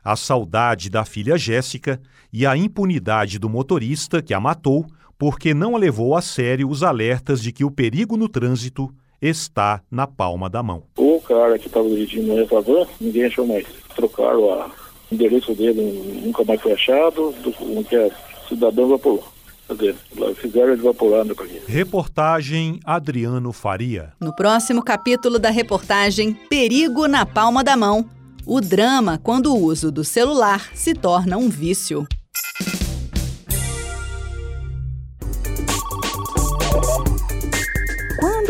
a 0.04 0.16
saudade 0.16 0.90
da 0.90 1.06
filha 1.06 1.38
Jéssica 1.38 2.02
e 2.32 2.46
a 2.46 2.58
impunidade 2.58 3.40
do 3.40 3.48
motorista 3.48 4.22
que 4.22 4.34
a 4.34 4.40
matou 4.40 4.86
porque 5.18 5.54
não 5.54 5.76
levou 5.76 6.16
a 6.16 6.22
sério 6.22 6.70
os 6.70 6.84
alertas 6.84 7.42
de 7.42 7.52
que 7.52 7.64
o 7.64 7.72
perigo 7.72 8.18
no 8.18 8.28
trânsito 8.28 8.90
está 9.22 9.82
na 9.90 10.06
palma 10.06 10.50
da 10.50 10.62
mão. 10.62 10.84
O 10.98 11.22
cara 11.22 11.58
que 11.58 11.68
estava 11.68 11.88
dirigindo 11.88 12.34
a 12.34 12.62
van, 12.62 12.86
ninguém 13.00 13.26
achou 13.26 13.48
mais. 13.48 13.66
Trocaram 13.96 14.44
o 14.44 14.72
endereço 15.12 15.54
dele, 15.54 16.22
nunca 16.26 16.44
mais 16.44 16.62
foi 16.62 16.74
achado, 16.74 17.34
do 17.44 17.84
que 17.84 17.96
é 17.96 18.12
cidadão 18.50 18.86
evaporou. 18.86 19.24
Cadê? 19.68 19.96
Fizeram 20.36 20.74
evaporando 20.74 21.34
para 21.34 21.48
Reportagem 21.66 22.80
Adriano 22.84 23.54
Faria. 23.54 24.12
No 24.20 24.36
próximo 24.36 24.84
capítulo 24.84 25.40
da 25.40 25.50
reportagem 25.50 26.34
Perigo 26.34 27.08
na 27.08 27.26
Palma 27.26 27.64
da 27.64 27.78
Mão 27.78 28.06
o 28.46 28.60
drama 28.60 29.18
quando 29.18 29.54
o 29.54 29.58
uso 29.58 29.92
do 29.92 30.04
celular 30.04 30.70
se 30.74 30.94
torna 30.94 31.38
um 31.38 31.50
vício. 31.50 32.06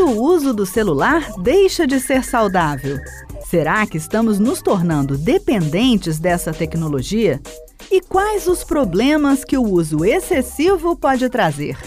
Quando 0.04 0.20
o 0.20 0.22
uso 0.22 0.54
do 0.54 0.66
celular 0.66 1.32
deixa 1.40 1.88
de 1.88 1.98
ser 1.98 2.26
saudável? 2.26 3.00
Será 3.46 3.88
que 3.88 3.96
estamos 3.96 4.38
nos 4.38 4.62
tornando 4.62 5.18
dependentes 5.18 6.20
dessa 6.20 6.52
tecnologia? 6.52 7.42
E 7.90 8.02
quais 8.02 8.46
os 8.46 8.66
problemas 8.66 9.46
que 9.46 9.58
o 9.58 9.64
uso 9.64 10.04
excessivo 10.04 10.98
pode 10.98 11.30
trazer? 11.30 11.78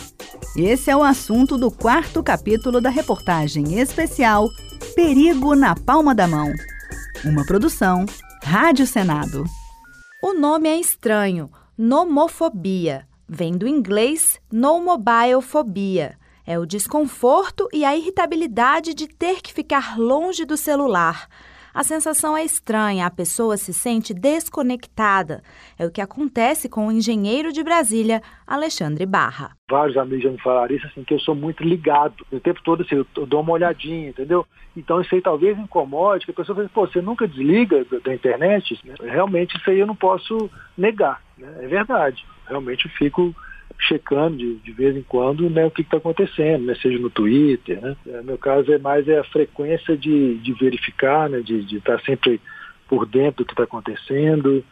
Esse 0.56 0.90
é 0.90 0.96
o 0.96 1.02
assunto 1.02 1.58
do 1.58 1.70
quarto 1.70 2.22
capítulo 2.22 2.80
da 2.80 2.88
reportagem 2.88 3.78
especial 3.78 4.48
Perigo 4.94 5.54
na 5.54 5.74
Palma 5.74 6.14
da 6.14 6.26
Mão 6.26 6.54
uma 7.22 7.44
produção 7.44 8.06
Rádio 8.42 8.86
Senado. 8.86 9.44
O 10.22 10.32
nome 10.32 10.70
é 10.70 10.80
estranho, 10.80 11.50
nomofobia. 11.76 13.06
Vem 13.28 13.58
do 13.58 13.68
inglês 13.68 14.40
no 14.50 14.80
mobile 14.80 15.42
phobia. 15.42 16.16
É 16.46 16.58
o 16.58 16.64
desconforto 16.64 17.68
e 17.72 17.84
a 17.84 17.96
irritabilidade 17.96 18.94
de 18.94 19.08
ter 19.08 19.42
que 19.42 19.52
ficar 19.52 19.98
longe 19.98 20.44
do 20.44 20.56
celular. 20.56 21.26
A 21.74 21.82
sensação 21.82 22.34
é 22.34 22.42
estranha, 22.42 23.04
a 23.04 23.10
pessoa 23.10 23.58
se 23.58 23.70
sente 23.74 24.14
desconectada. 24.14 25.42
É 25.78 25.84
o 25.84 25.90
que 25.90 26.00
acontece 26.00 26.70
com 26.70 26.86
o 26.86 26.90
engenheiro 26.92 27.52
de 27.52 27.62
Brasília, 27.62 28.22
Alexandre 28.46 29.04
Barra. 29.04 29.50
Vários 29.68 29.96
amigos 29.98 30.22
já 30.22 30.30
me 30.30 30.40
falaram 30.40 30.74
isso, 30.74 30.86
assim, 30.86 31.04
que 31.04 31.12
eu 31.12 31.20
sou 31.20 31.34
muito 31.34 31.62
ligado. 31.62 32.24
O 32.32 32.40
tempo 32.40 32.62
todo, 32.64 32.82
assim, 32.82 33.04
eu 33.14 33.26
dou 33.26 33.42
uma 33.42 33.52
olhadinha, 33.52 34.08
entendeu? 34.08 34.46
Então 34.74 35.02
isso 35.02 35.14
aí 35.14 35.20
talvez 35.20 35.58
incomode, 35.58 36.24
que 36.24 36.30
a 36.30 36.34
pessoa 36.34 36.56
fala, 36.56 36.70
pô, 36.72 36.86
você 36.86 37.02
nunca 37.02 37.28
desliga 37.28 37.84
da 38.04 38.14
internet? 38.14 38.80
Realmente 39.02 39.58
isso 39.58 39.68
aí 39.68 39.80
eu 39.80 39.86
não 39.86 39.96
posso 39.96 40.48
negar, 40.78 41.20
né? 41.36 41.58
é 41.60 41.66
verdade. 41.66 42.24
Realmente 42.46 42.86
eu 42.86 42.90
fico 42.92 43.34
checando 43.78 44.36
de, 44.36 44.54
de 44.56 44.72
vez 44.72 44.96
em 44.96 45.02
quando 45.02 45.48
né, 45.50 45.64
o 45.66 45.70
que 45.70 45.82
está 45.82 45.98
acontecendo, 45.98 46.64
né, 46.64 46.74
seja 46.80 46.98
no 46.98 47.10
Twitter. 47.10 47.80
Né. 47.80 47.96
É, 48.06 48.22
meu 48.22 48.38
caso 48.38 48.72
é 48.72 48.78
mais 48.78 49.06
é 49.08 49.18
a 49.18 49.24
frequência 49.24 49.96
de, 49.96 50.38
de 50.38 50.52
verificar, 50.54 51.28
né, 51.28 51.40
de 51.40 51.76
estar 51.76 51.98
tá 51.98 52.04
sempre 52.04 52.40
por 52.88 53.06
dentro 53.06 53.44
do 53.44 53.46
que 53.46 53.52
está 53.52 53.64
acontecendo, 53.64 54.64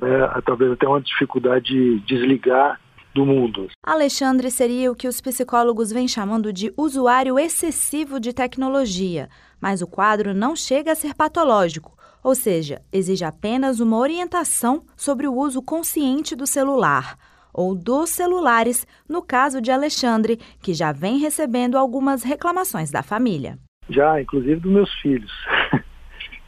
né, 0.00 0.08
talvez 0.44 0.72
até 0.72 0.86
uma 0.86 1.00
dificuldade 1.00 1.66
de 1.66 2.00
desligar 2.00 2.80
do 3.14 3.24
mundo. 3.24 3.68
Alexandre 3.82 4.50
seria 4.50 4.92
o 4.92 4.94
que 4.94 5.08
os 5.08 5.20
psicólogos 5.20 5.90
vêm 5.90 6.06
chamando 6.06 6.52
de 6.52 6.72
usuário 6.76 7.38
excessivo 7.38 8.20
de 8.20 8.32
tecnologia, 8.32 9.28
mas 9.60 9.82
o 9.82 9.86
quadro 9.86 10.34
não 10.34 10.54
chega 10.54 10.92
a 10.92 10.94
ser 10.94 11.14
patológico, 11.14 11.96
ou 12.22 12.34
seja, 12.34 12.82
exige 12.92 13.24
apenas 13.24 13.80
uma 13.80 13.96
orientação 13.96 14.84
sobre 14.96 15.26
o 15.26 15.34
uso 15.34 15.62
consciente 15.62 16.36
do 16.36 16.46
celular 16.46 17.16
ou 17.52 17.74
dos 17.74 18.10
celulares, 18.10 18.86
no 19.08 19.22
caso 19.22 19.60
de 19.60 19.70
Alexandre, 19.70 20.38
que 20.62 20.74
já 20.74 20.92
vem 20.92 21.18
recebendo 21.18 21.76
algumas 21.76 22.22
reclamações 22.22 22.90
da 22.90 23.02
família. 23.02 23.58
Já, 23.88 24.20
inclusive 24.20 24.60
dos 24.60 24.72
meus 24.72 24.92
filhos, 25.00 25.32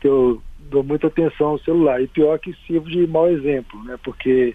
que 0.00 0.09
eu 0.09 0.42
dou 0.71 0.83
muita 0.83 1.09
atenção 1.09 1.49
ao 1.49 1.59
celular. 1.61 2.00
E 2.00 2.07
pior 2.07 2.38
que 2.38 2.54
sirvo 2.66 2.88
de 2.88 3.07
mau 3.07 3.28
exemplo, 3.28 3.83
né? 3.85 3.99
Porque 4.02 4.54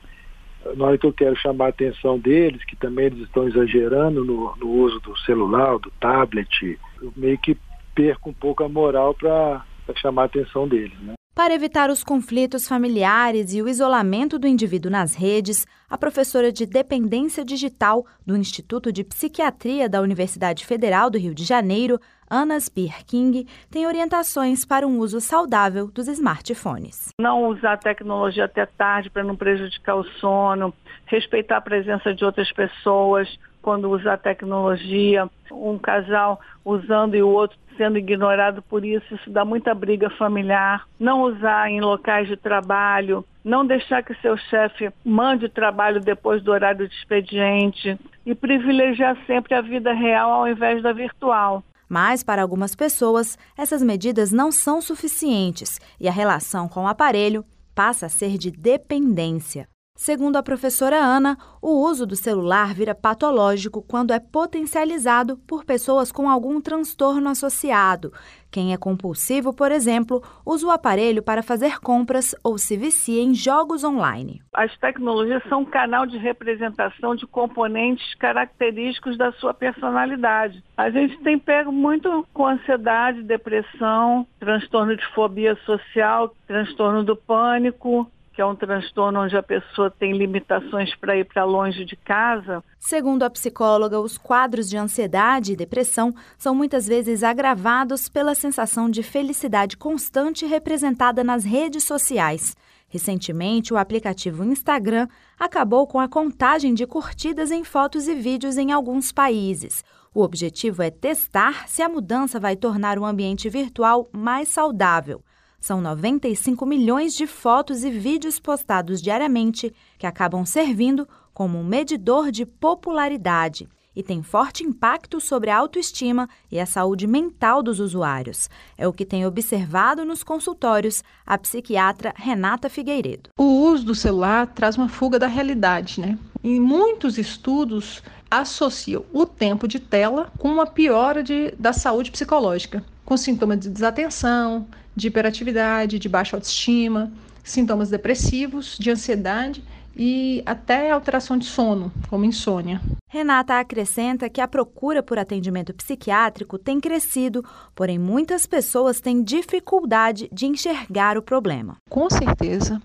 na 0.75 0.85
hora 0.85 0.97
que 0.97 1.05
eu 1.05 1.13
quero 1.13 1.35
chamar 1.35 1.65
a 1.65 1.69
atenção 1.69 2.17
deles, 2.17 2.63
que 2.65 2.75
também 2.75 3.05
eles 3.05 3.19
estão 3.19 3.47
exagerando 3.47 4.23
no, 4.23 4.55
no 4.55 4.69
uso 4.69 4.99
do 5.01 5.15
celular, 5.19 5.77
do 5.77 5.91
tablet, 5.99 6.79
eu 7.01 7.13
meio 7.15 7.37
que 7.37 7.57
perco 7.93 8.29
um 8.29 8.33
pouco 8.33 8.63
a 8.63 8.69
moral 8.69 9.13
para 9.13 9.63
chamar 9.95 10.23
a 10.23 10.25
atenção 10.25 10.67
deles, 10.67 10.97
né? 11.01 11.13
Para 11.35 11.53
evitar 11.53 11.89
os 11.89 12.01
conflitos 12.01 12.65
familiares 12.65 13.53
e 13.53 13.61
o 13.61 13.67
isolamento 13.67 14.39
do 14.39 14.47
indivíduo 14.47 14.89
nas 14.89 15.13
redes, 15.13 15.67
a 15.89 15.97
professora 15.97 16.49
de 16.49 16.65
dependência 16.65 17.43
digital 17.43 18.05
do 18.25 18.37
Instituto 18.37 18.89
de 18.89 19.03
Psiquiatria 19.03 19.89
da 19.89 19.99
Universidade 19.99 20.65
Federal 20.65 21.09
do 21.09 21.17
Rio 21.17 21.35
de 21.35 21.43
Janeiro, 21.43 21.99
Ana 22.31 22.57
Spear 22.57 23.05
King, 23.05 23.45
tem 23.69 23.85
orientações 23.85 24.63
para 24.63 24.87
um 24.87 24.97
uso 24.99 25.19
saudável 25.19 25.91
dos 25.91 26.07
smartphones. 26.07 27.09
Não 27.19 27.49
usar 27.49 27.79
tecnologia 27.79 28.45
até 28.45 28.65
tarde 28.65 29.09
para 29.09 29.21
não 29.21 29.35
prejudicar 29.35 29.97
o 29.97 30.05
sono, 30.05 30.73
respeitar 31.05 31.57
a 31.57 31.61
presença 31.61 32.13
de 32.13 32.23
outras 32.23 32.49
pessoas 32.53 33.27
quando 33.61 33.89
usa 33.89 34.13
a 34.13 34.17
tecnologia, 34.17 35.29
um 35.51 35.77
casal 35.77 36.39
usando 36.63 37.15
e 37.15 37.21
o 37.21 37.27
outro 37.27 37.57
sendo 37.77 37.97
ignorado 37.97 38.61
por 38.61 38.83
isso, 38.83 39.15
isso 39.15 39.29
dá 39.29 39.45
muita 39.45 39.73
briga 39.73 40.09
familiar. 40.11 40.87
Não 40.99 41.21
usar 41.21 41.69
em 41.69 41.81
locais 41.81 42.27
de 42.27 42.35
trabalho, 42.35 43.25
não 43.43 43.65
deixar 43.65 44.03
que 44.03 44.13
seu 44.15 44.35
chefe 44.37 44.89
mande 45.03 45.45
o 45.45 45.49
trabalho 45.49 45.99
depois 45.99 46.43
do 46.43 46.51
horário 46.51 46.87
de 46.87 46.95
expediente 46.95 47.97
e 48.25 48.33
privilegiar 48.33 49.17
sempre 49.27 49.53
a 49.53 49.61
vida 49.61 49.93
real 49.93 50.31
ao 50.31 50.47
invés 50.47 50.81
da 50.81 50.91
virtual. 50.91 51.63
Mas, 51.87 52.23
para 52.23 52.41
algumas 52.41 52.75
pessoas, 52.75 53.37
essas 53.57 53.83
medidas 53.83 54.31
não 54.31 54.51
são 54.51 54.81
suficientes 54.81 55.79
e 55.99 56.07
a 56.07 56.11
relação 56.11 56.67
com 56.67 56.85
o 56.85 56.87
aparelho 56.87 57.45
passa 57.75 58.07
a 58.07 58.09
ser 58.09 58.37
de 58.37 58.49
dependência. 58.49 59.67
Segundo 59.97 60.35
a 60.35 60.43
professora 60.43 60.97
Ana, 60.97 61.37
o 61.61 61.81
uso 61.87 62.05
do 62.05 62.17
celular 62.17 62.73
vira 62.73 62.93
patológico 62.93 63.81
quando 63.81 64.11
é 64.11 64.19
potencializado 64.19 65.37
por 65.47 65.63
pessoas 65.63 66.11
com 66.11 66.29
algum 66.29 66.59
transtorno 66.59 67.29
associado. 67.29 68.11
Quem 68.51 68.73
é 68.73 68.77
compulsivo, 68.77 69.53
por 69.53 69.71
exemplo, 69.71 70.21
usa 70.45 70.67
o 70.67 70.71
aparelho 70.71 71.23
para 71.23 71.41
fazer 71.41 71.79
compras 71.79 72.35
ou 72.43 72.57
se 72.57 72.75
vicia 72.75 73.21
em 73.21 73.33
jogos 73.33 73.85
online. 73.85 74.41
As 74.53 74.77
tecnologias 74.77 75.43
são 75.47 75.61
um 75.61 75.65
canal 75.65 76.05
de 76.05 76.17
representação 76.17 77.15
de 77.15 77.25
componentes 77.25 78.15
característicos 78.15 79.17
da 79.17 79.31
sua 79.33 79.53
personalidade. 79.53 80.61
A 80.75 80.89
gente 80.89 81.17
tem 81.19 81.39
pego 81.39 81.71
muito 81.71 82.27
com 82.33 82.47
ansiedade, 82.47 83.23
depressão, 83.23 84.27
transtorno 84.39 84.95
de 84.95 85.05
fobia 85.13 85.55
social, 85.65 86.35
transtorno 86.47 87.03
do 87.03 87.15
pânico, 87.15 88.09
que 88.35 88.41
é 88.41 88.45
um 88.45 88.55
transtorno 88.55 89.21
onde 89.21 89.37
a 89.37 89.41
pessoa 89.41 89.89
tem 89.89 90.11
limitações 90.11 90.93
para 90.95 91.15
ir 91.15 91.23
para 91.23 91.45
longe 91.45 91.85
de 91.85 91.95
casa. 91.95 92.61
Segundo 92.77 93.23
a 93.23 93.29
psicóloga, 93.29 93.99
os 93.99 94.17
quadros 94.17 94.69
de 94.69 94.75
ansiedade 94.77 95.53
e 95.53 95.55
depressão 95.55 96.13
são 96.37 96.53
muitas 96.53 96.85
vezes 96.85 97.23
agravados 97.23 98.09
pela 98.09 98.35
sensação 98.35 98.89
de 98.89 99.01
felicidade 99.01 99.77
constante 99.77 100.45
representada 100.45 101.23
nas 101.23 101.45
redes 101.45 101.85
sociais. 101.85 102.55
Recentemente, 102.89 103.73
o 103.73 103.77
aplicativo 103.77 104.43
Instagram 104.43 105.07
acabou 105.39 105.87
com 105.87 105.99
a 105.99 106.07
contagem 106.07 106.73
de 106.73 106.85
curtidas 106.85 107.51
em 107.51 107.63
fotos 107.63 108.07
e 108.07 108.13
vídeos 108.13 108.57
em 108.57 108.71
alguns 108.71 109.13
países. 109.13 109.83
O 110.13 110.21
objetivo 110.21 110.81
é 110.81 110.91
testar 110.91 111.67
se 111.67 111.81
a 111.81 111.89
mudança 111.89 112.39
vai 112.39 112.55
tornar 112.55 112.99
o 112.99 113.05
ambiente 113.05 113.49
virtual 113.49 114.07
mais 114.13 114.49
saudável. 114.49 115.21
São 115.65 115.81
95 115.81 116.63
milhões 116.63 117.15
de 117.15 117.25
fotos 117.25 117.83
e 117.83 117.89
vídeos 117.89 118.39
postados 118.39 119.01
diariamente 119.01 119.73
que 119.97 120.05
acabam 120.05 120.45
servindo 120.45 121.07
como 121.33 121.57
um 121.57 121.63
medidor 121.63 122.29
de 122.31 122.45
popularidade. 122.45 123.67
e 123.95 124.03
tem 124.03 124.21
forte 124.21 124.61
impacto 124.61 125.19
sobre 125.19 125.49
a 125.49 125.57
autoestima 125.57 126.29
e 126.51 126.59
a 126.59 126.65
saúde 126.67 127.07
mental 127.07 127.63
dos 127.63 127.79
usuários. 127.79 128.47
É 128.77 128.85
o 128.87 128.93
que 128.93 129.05
tem 129.05 129.25
observado 129.25 130.05
nos 130.05 130.21
consultórios 130.21 131.01
a 131.25 131.35
psiquiatra 131.37 132.13
Renata 132.15 132.69
Figueiredo. 132.69 133.29
O 133.39 133.63
uso 133.71 133.85
do 133.85 133.95
celular 133.95 134.47
traz 134.47 134.77
uma 134.77 134.89
fuga 134.89 135.17
da 135.17 135.27
realidade, 135.27 135.99
né? 135.99 136.19
Em 136.43 136.59
muitos 136.59 137.17
estudos 137.17 138.03
associam 138.29 139.03
o 139.13 139.25
tempo 139.25 139.67
de 139.67 139.79
tela 139.79 140.31
com 140.37 140.49
uma 140.49 140.67
piora 140.67 141.23
de, 141.23 141.51
da 141.57 141.71
saúde 141.71 142.11
psicológica, 142.11 142.83
com 143.05 143.15
sintomas 143.15 143.61
de 143.61 143.69
desatenção, 143.69 144.67
de 144.95 145.07
hiperatividade, 145.07 145.99
de 145.99 146.09
baixa 146.09 146.37
autoestima, 146.37 147.11
sintomas 147.43 147.89
depressivos, 147.89 148.77
de 148.79 148.89
ansiedade 148.89 149.63
e 149.95 150.43
até 150.45 150.91
alteração 150.91 151.37
de 151.37 151.45
sono, 151.45 151.91
como 152.09 152.25
insônia. 152.25 152.81
Renata 153.07 153.59
acrescenta 153.59 154.29
que 154.29 154.41
a 154.41 154.47
procura 154.47 155.01
por 155.01 155.17
atendimento 155.17 155.73
psiquiátrico 155.73 156.57
tem 156.57 156.79
crescido, 156.81 157.45
porém 157.73 157.97
muitas 157.97 158.45
pessoas 158.45 158.99
têm 158.99 159.23
dificuldade 159.23 160.27
de 160.33 160.45
enxergar 160.45 161.17
o 161.17 161.21
problema. 161.21 161.77
Com 161.89 162.09
certeza, 162.09 162.81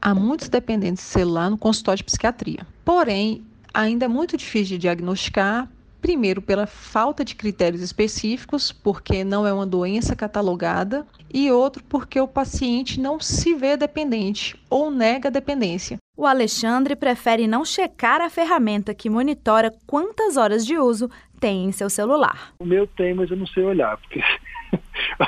há 0.00 0.14
muitos 0.14 0.48
dependentes 0.48 1.04
de 1.04 1.10
celular 1.10 1.48
no 1.48 1.56
consultório 1.56 1.98
de 1.98 2.04
psiquiatria. 2.04 2.66
Porém, 2.84 3.42
ainda 3.72 4.04
é 4.04 4.08
muito 4.08 4.36
difícil 4.36 4.76
de 4.76 4.82
diagnosticar 4.82 5.68
Primeiro, 6.02 6.42
pela 6.42 6.66
falta 6.66 7.24
de 7.24 7.36
critérios 7.36 7.80
específicos, 7.80 8.72
porque 8.72 9.22
não 9.22 9.46
é 9.46 9.52
uma 9.52 9.64
doença 9.64 10.16
catalogada, 10.16 11.06
e 11.32 11.48
outro, 11.50 11.82
porque 11.84 12.20
o 12.20 12.26
paciente 12.26 13.00
não 13.00 13.20
se 13.20 13.54
vê 13.54 13.76
dependente 13.76 14.60
ou 14.68 14.90
nega 14.90 15.28
a 15.28 15.32
dependência. 15.32 15.96
O 16.16 16.26
Alexandre 16.26 16.96
prefere 16.96 17.46
não 17.46 17.64
checar 17.64 18.20
a 18.20 18.28
ferramenta 18.28 18.92
que 18.92 19.08
monitora 19.08 19.72
quantas 19.86 20.36
horas 20.36 20.66
de 20.66 20.76
uso 20.76 21.08
tem 21.40 21.66
em 21.66 21.72
seu 21.72 21.88
celular. 21.88 22.52
O 22.58 22.64
meu 22.64 22.84
tem, 22.84 23.14
mas 23.14 23.30
eu 23.30 23.36
não 23.36 23.46
sei 23.46 23.62
olhar, 23.62 23.96
porque 23.96 24.20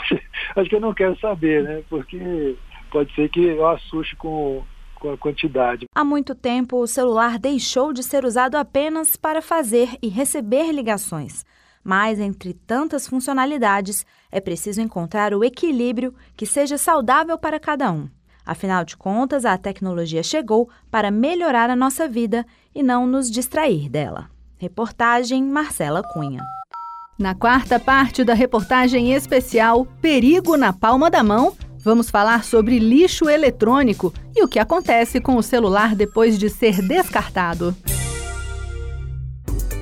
acho 0.57 0.69
que 0.69 0.75
eu 0.75 0.81
não 0.81 0.93
quero 0.93 1.17
saber, 1.21 1.63
né? 1.63 1.85
Porque 1.89 2.57
pode 2.91 3.15
ser 3.15 3.29
que 3.29 3.45
eu 3.45 3.67
assuste 3.67 4.17
com 4.17 4.65
com 5.05 5.13
a 5.13 5.19
quantidade. 5.19 5.87
Há 5.95 6.03
muito 6.03 6.35
tempo, 6.35 6.79
o 6.79 6.87
celular 6.87 7.39
deixou 7.39 7.93
de 7.93 8.03
ser 8.03 8.25
usado 8.25 8.55
apenas 8.55 9.17
para 9.17 9.43
fazer 9.43 9.99
e 10.01 10.09
receber 10.09 10.73
ligações. 10.73 11.45
Mas, 11.85 12.19
entre 12.19 12.55
tantas 12.55 13.07
funcionalidades, 13.07 14.07
é 14.33 14.41
preciso 14.41 14.81
encontrar 14.81 15.35
o 15.35 15.45
equilíbrio 15.45 16.15
que 16.35 16.47
seja 16.47 16.79
saudável 16.79 17.37
para 17.37 17.61
cada 17.61 17.93
um. 17.93 18.09
Afinal 18.47 18.83
de 18.83 18.97
contas, 18.97 19.45
a 19.45 19.59
tecnologia 19.59 20.23
chegou 20.23 20.71
para 20.91 21.11
melhorar 21.11 21.69
a 21.69 21.77
nossa 21.77 22.09
vida 22.09 22.47
e 22.75 22.83
não 22.83 23.07
nos 23.07 23.31
distrair 23.31 23.91
dela. 23.91 24.31
Reportagem 24.57 25.45
Marcela 25.45 26.03
Cunha. 26.15 26.43
Na 27.19 27.35
quarta 27.35 27.79
parte 27.79 28.25
da 28.25 28.33
reportagem 28.33 29.13
especial 29.13 29.85
Perigo 30.01 30.57
na 30.57 30.73
Palma 30.73 31.11
da 31.11 31.23
Mão, 31.23 31.55
Vamos 31.85 32.09
falar 32.09 32.45
sobre 32.45 32.79
lixo 32.79 33.29
eletrônico 33.29 34.15
e 34.35 34.43
o 34.43 34.49
que 34.49 34.59
acontece 34.59 35.21
com 35.21 35.37
o 35.37 35.43
celular 35.43 35.95
depois 35.95 36.39
de 36.39 36.49
ser 36.49 36.81
descartado. 36.81 37.77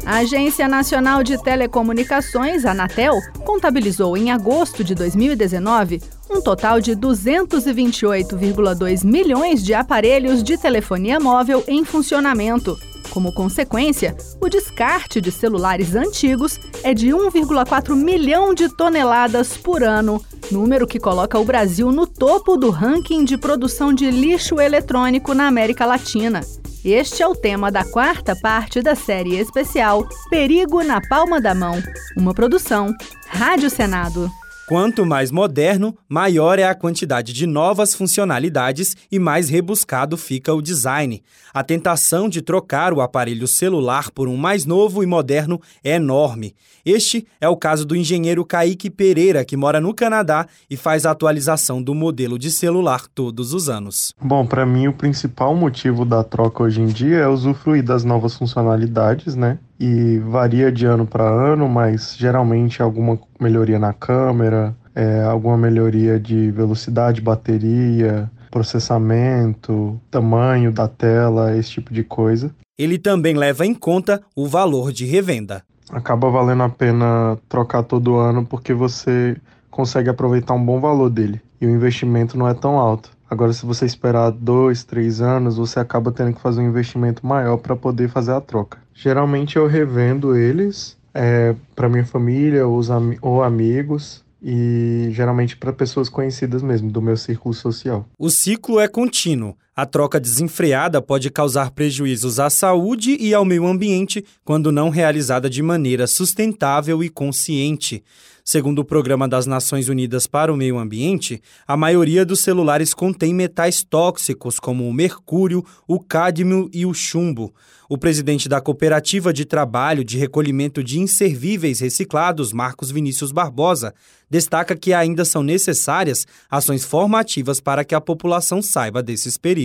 A 0.05 0.17
Agência 0.17 0.67
Nacional 0.67 1.23
de 1.23 1.41
Telecomunicações, 1.41 2.65
Anatel, 2.65 3.15
contabilizou 3.45 4.17
em 4.17 4.33
agosto 4.33 4.83
de 4.83 4.97
2019 4.97 6.03
um 6.29 6.41
total 6.41 6.81
de 6.81 6.97
228,2 6.97 9.05
milhões 9.05 9.63
de 9.63 9.73
aparelhos 9.73 10.43
de 10.43 10.59
telefonia 10.59 11.21
móvel 11.21 11.63
em 11.69 11.85
funcionamento. 11.85 12.77
Como 13.11 13.33
consequência, 13.33 14.17
o 14.41 14.49
descarte 14.49 15.21
de 15.21 15.31
celulares 15.31 15.95
antigos 15.95 16.59
é 16.83 16.93
de 16.93 17.11
1,4 17.11 17.95
milhão 17.95 18.53
de 18.55 18.69
toneladas 18.71 19.57
por 19.57 19.85
ano, 19.85 20.21
número 20.53 20.87
que 20.87 21.01
coloca 21.01 21.39
o 21.39 21.45
Brasil 21.45 21.91
no 21.91 22.07
topo 22.07 22.57
do 22.57 22.71
ranking 22.71 23.25
de 23.25 23.39
produção 23.39 23.93
de 23.93 24.11
lixo 24.11 24.61
eletrônico 24.61 25.33
na 25.33 25.47
América 25.47 25.87
Latina. 25.87 26.43
Este 26.85 27.23
é 27.23 27.27
o 27.27 27.35
tema 27.35 27.71
da 27.71 27.85
quarta 27.85 28.37
parte 28.37 28.83
da 28.83 28.95
série 28.95 29.37
especial 29.37 30.07
Perigo 30.29 30.83
na 30.83 31.01
Palma 31.01 31.41
da 31.41 31.55
Mão, 31.55 31.83
uma 32.17 32.35
produção 32.35 32.93
Rádio 33.29 33.71
Senado. 33.71 34.31
Quanto 34.69 35.05
mais 35.05 35.33
moderno, 35.33 35.97
maior 36.09 36.57
é 36.57 36.65
a 36.65 36.75
quantidade 36.75 37.33
de 37.33 37.47
novas 37.47 37.97
funcionalidades 37.97 38.97
e 39.11 39.19
mais 39.19 39.49
rebuscado 39.49 40.17
fica 40.17 40.55
o 40.55 40.63
design. 40.63 41.21
A 41.53 41.65
tentação 41.65 42.29
de 42.29 42.41
trocar 42.41 42.93
o 42.93 43.01
aparelho 43.01 43.49
celular 43.49 44.11
por 44.13 44.29
um 44.29 44.37
mais 44.37 44.65
novo 44.65 45.03
e 45.03 45.07
moderno 45.07 45.61
é 45.83 45.97
enorme. 45.97 46.55
Este 46.87 47.27
é 47.41 47.49
o 47.49 47.57
caso 47.57 47.85
do 47.85 47.97
engenheiro 47.97 48.45
Kaique 48.45 48.89
Pereira, 48.89 49.45
que 49.45 49.57
mora 49.57 49.81
no 49.81 49.93
Canadá 49.93 50.47
e 50.71 50.77
faz 50.77 51.05
a 51.05 51.11
atualização 51.11 51.83
do 51.83 51.93
modelo 51.93 52.39
de 52.39 52.51
celular 52.51 53.07
todos 53.13 53.53
os 53.53 53.69
anos. 53.69 54.15
Bom, 54.21 54.47
para 54.47 54.65
mim 54.65 54.87
o 54.87 54.93
principal 54.93 55.57
motivo 55.57 56.05
da 56.05 56.23
troca 56.23 56.63
hoje 56.63 56.81
em 56.81 56.87
dia 56.87 57.19
é 57.19 57.29
usufruir 57.29 57.85
das 57.85 58.05
novas 58.05 58.37
funcionalidades, 58.37 59.35
né? 59.35 59.59
E 59.83 60.19
varia 60.21 60.71
de 60.71 60.87
ano 60.87 61.05
para 61.05 61.25
ano, 61.25 61.69
mas 61.69 62.15
geralmente 62.17 62.81
alguma 62.81 63.19
melhoria 63.41 63.81
na 63.81 63.93
câmera, 63.93 64.77
é, 64.95 65.25
alguma 65.25 65.57
melhoria 65.59 66.21
de 66.21 66.53
velocidade, 66.53 67.21
bateria, 67.21 68.31
processamento, 68.49 70.01
tamanho 70.09 70.71
da 70.71 70.87
tela, 70.87 71.57
esse 71.57 71.71
tipo 71.71 71.93
de 71.93 72.05
coisa. 72.05 72.55
Ele 72.79 72.97
também 72.97 73.35
leva 73.35 73.67
em 73.67 73.75
conta 73.75 74.23
o 74.37 74.47
valor 74.47 74.93
de 74.93 75.05
revenda. 75.05 75.65
Acaba 75.91 76.31
valendo 76.31 76.63
a 76.63 76.69
pena 76.69 77.37
trocar 77.49 77.83
todo 77.83 78.15
ano 78.15 78.47
porque 78.47 78.73
você 78.73 79.37
consegue 79.69 80.09
aproveitar 80.09 80.55
um 80.55 80.65
bom 80.65 80.79
valor 80.79 81.11
dele 81.11 81.41
e 81.61 81.67
o 81.67 81.71
investimento 81.71 82.39
não 82.39 82.47
é 82.47 82.55
tão 82.55 82.79
alto. 82.79 83.11
Agora, 83.33 83.51
se 83.55 83.65
você 83.65 83.87
esperar 83.87 84.31
dois, 84.31 84.85
três 84.85 85.23
anos, 85.23 85.57
você 85.57 85.81
acaba 85.81 86.13
tendo 86.13 86.35
que 86.35 86.41
fazer 86.43 86.61
um 86.61 86.69
investimento 86.69 87.27
maior 87.27 87.57
para 87.57 87.75
poder 87.75 88.11
fazer 88.11 88.33
a 88.33 88.43
troca. 88.43 88.77
Geralmente 88.93 89.57
eu 89.57 89.67
revendo 89.67 90.37
eles 90.37 90.99
é, 91.15 91.55
para 91.75 91.89
minha 91.89 92.05
família 92.05 92.67
ou, 92.67 92.79
am 92.93 93.17
ou 93.23 93.43
amigos 93.43 94.23
e 94.43 95.09
geralmente 95.13 95.57
para 95.57 95.73
pessoas 95.73 96.11
conhecidas 96.11 96.63
mesmo, 96.63 96.91
do 96.91 97.01
meu 97.01 97.17
círculo 97.17 97.55
social. 97.55 98.07
O 98.19 98.29
ciclo 98.29 98.79
é 98.79 98.87
contínuo. 98.87 99.57
A 99.75 99.87
troca 99.87 100.21
desenfreada 100.21 101.01
pode 101.01 101.31
causar 101.31 101.71
prejuízos 101.71 102.39
à 102.39 102.51
saúde 102.51 103.17
e 103.19 103.33
ao 103.33 103.43
meio 103.43 103.67
ambiente 103.67 104.23
quando 104.45 104.71
não 104.71 104.91
realizada 104.91 105.49
de 105.49 105.63
maneira 105.63 106.07
sustentável 106.07 107.03
e 107.03 107.09
consciente. 107.09 108.05
Segundo 108.45 108.81
o 108.81 108.85
Programa 108.85 109.27
das 109.27 109.47
Nações 109.47 109.89
Unidas 109.89 110.27
para 110.27 110.53
o 110.53 110.57
Meio 110.57 110.77
Ambiente, 110.77 111.41
a 111.67 111.77
maioria 111.77 112.27
dos 112.27 112.41
celulares 112.41 112.93
contém 112.93 113.33
metais 113.33 113.83
tóxicos 113.83 114.59
como 114.59 114.87
o 114.87 114.93
mercúrio, 114.93 115.65
o 115.87 116.01
cádmio 116.01 116.69
e 116.73 116.85
o 116.85 116.93
chumbo. 116.93 117.55
O 117.89 117.97
presidente 117.97 118.49
da 118.49 118.61
Cooperativa 118.61 119.33
de 119.33 119.45
Trabalho 119.45 120.03
de 120.03 120.19
Recolhimento 120.19 120.83
de 120.83 120.99
Inservíveis 120.99 121.79
Reciclados, 121.79 122.53
Marcos 122.53 122.91
Vinícius 122.91 123.31
Barbosa, 123.31 123.95
destaca 124.29 124.75
que 124.75 124.93
ainda 124.93 125.25
são 125.25 125.43
necessárias 125.43 126.27
ações 126.51 126.85
formativas 126.85 127.61
para 127.61 127.85
que 127.85 127.95
a 127.95 128.01
população 128.01 128.61
saiba 128.61 129.03
desses 129.03 129.39
perigos. 129.39 129.62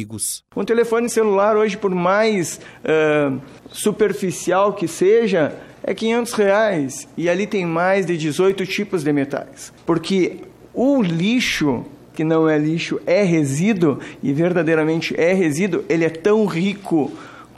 Um 0.55 0.63
telefone 0.63 1.09
celular 1.09 1.55
hoje, 1.55 1.77
por 1.77 1.93
mais 1.93 2.59
uh, 2.83 3.39
superficial 3.71 4.73
que 4.73 4.87
seja, 4.87 5.55
é 5.83 5.93
500 5.93 6.33
reais 6.33 7.07
e 7.17 7.29
ali 7.29 7.47
tem 7.47 7.65
mais 7.65 8.05
de 8.05 8.17
18 8.17 8.65
tipos 8.65 9.03
de 9.03 9.13
metais. 9.13 9.73
Porque 9.85 10.41
o 10.73 11.01
lixo, 11.01 11.85
que 12.13 12.23
não 12.23 12.49
é 12.49 12.57
lixo, 12.57 12.99
é 13.05 13.23
resíduo 13.23 13.99
e 14.21 14.33
verdadeiramente 14.33 15.15
é 15.17 15.33
resíduo, 15.33 15.83
ele 15.87 16.05
é 16.05 16.09
tão 16.09 16.45
rico 16.45 17.11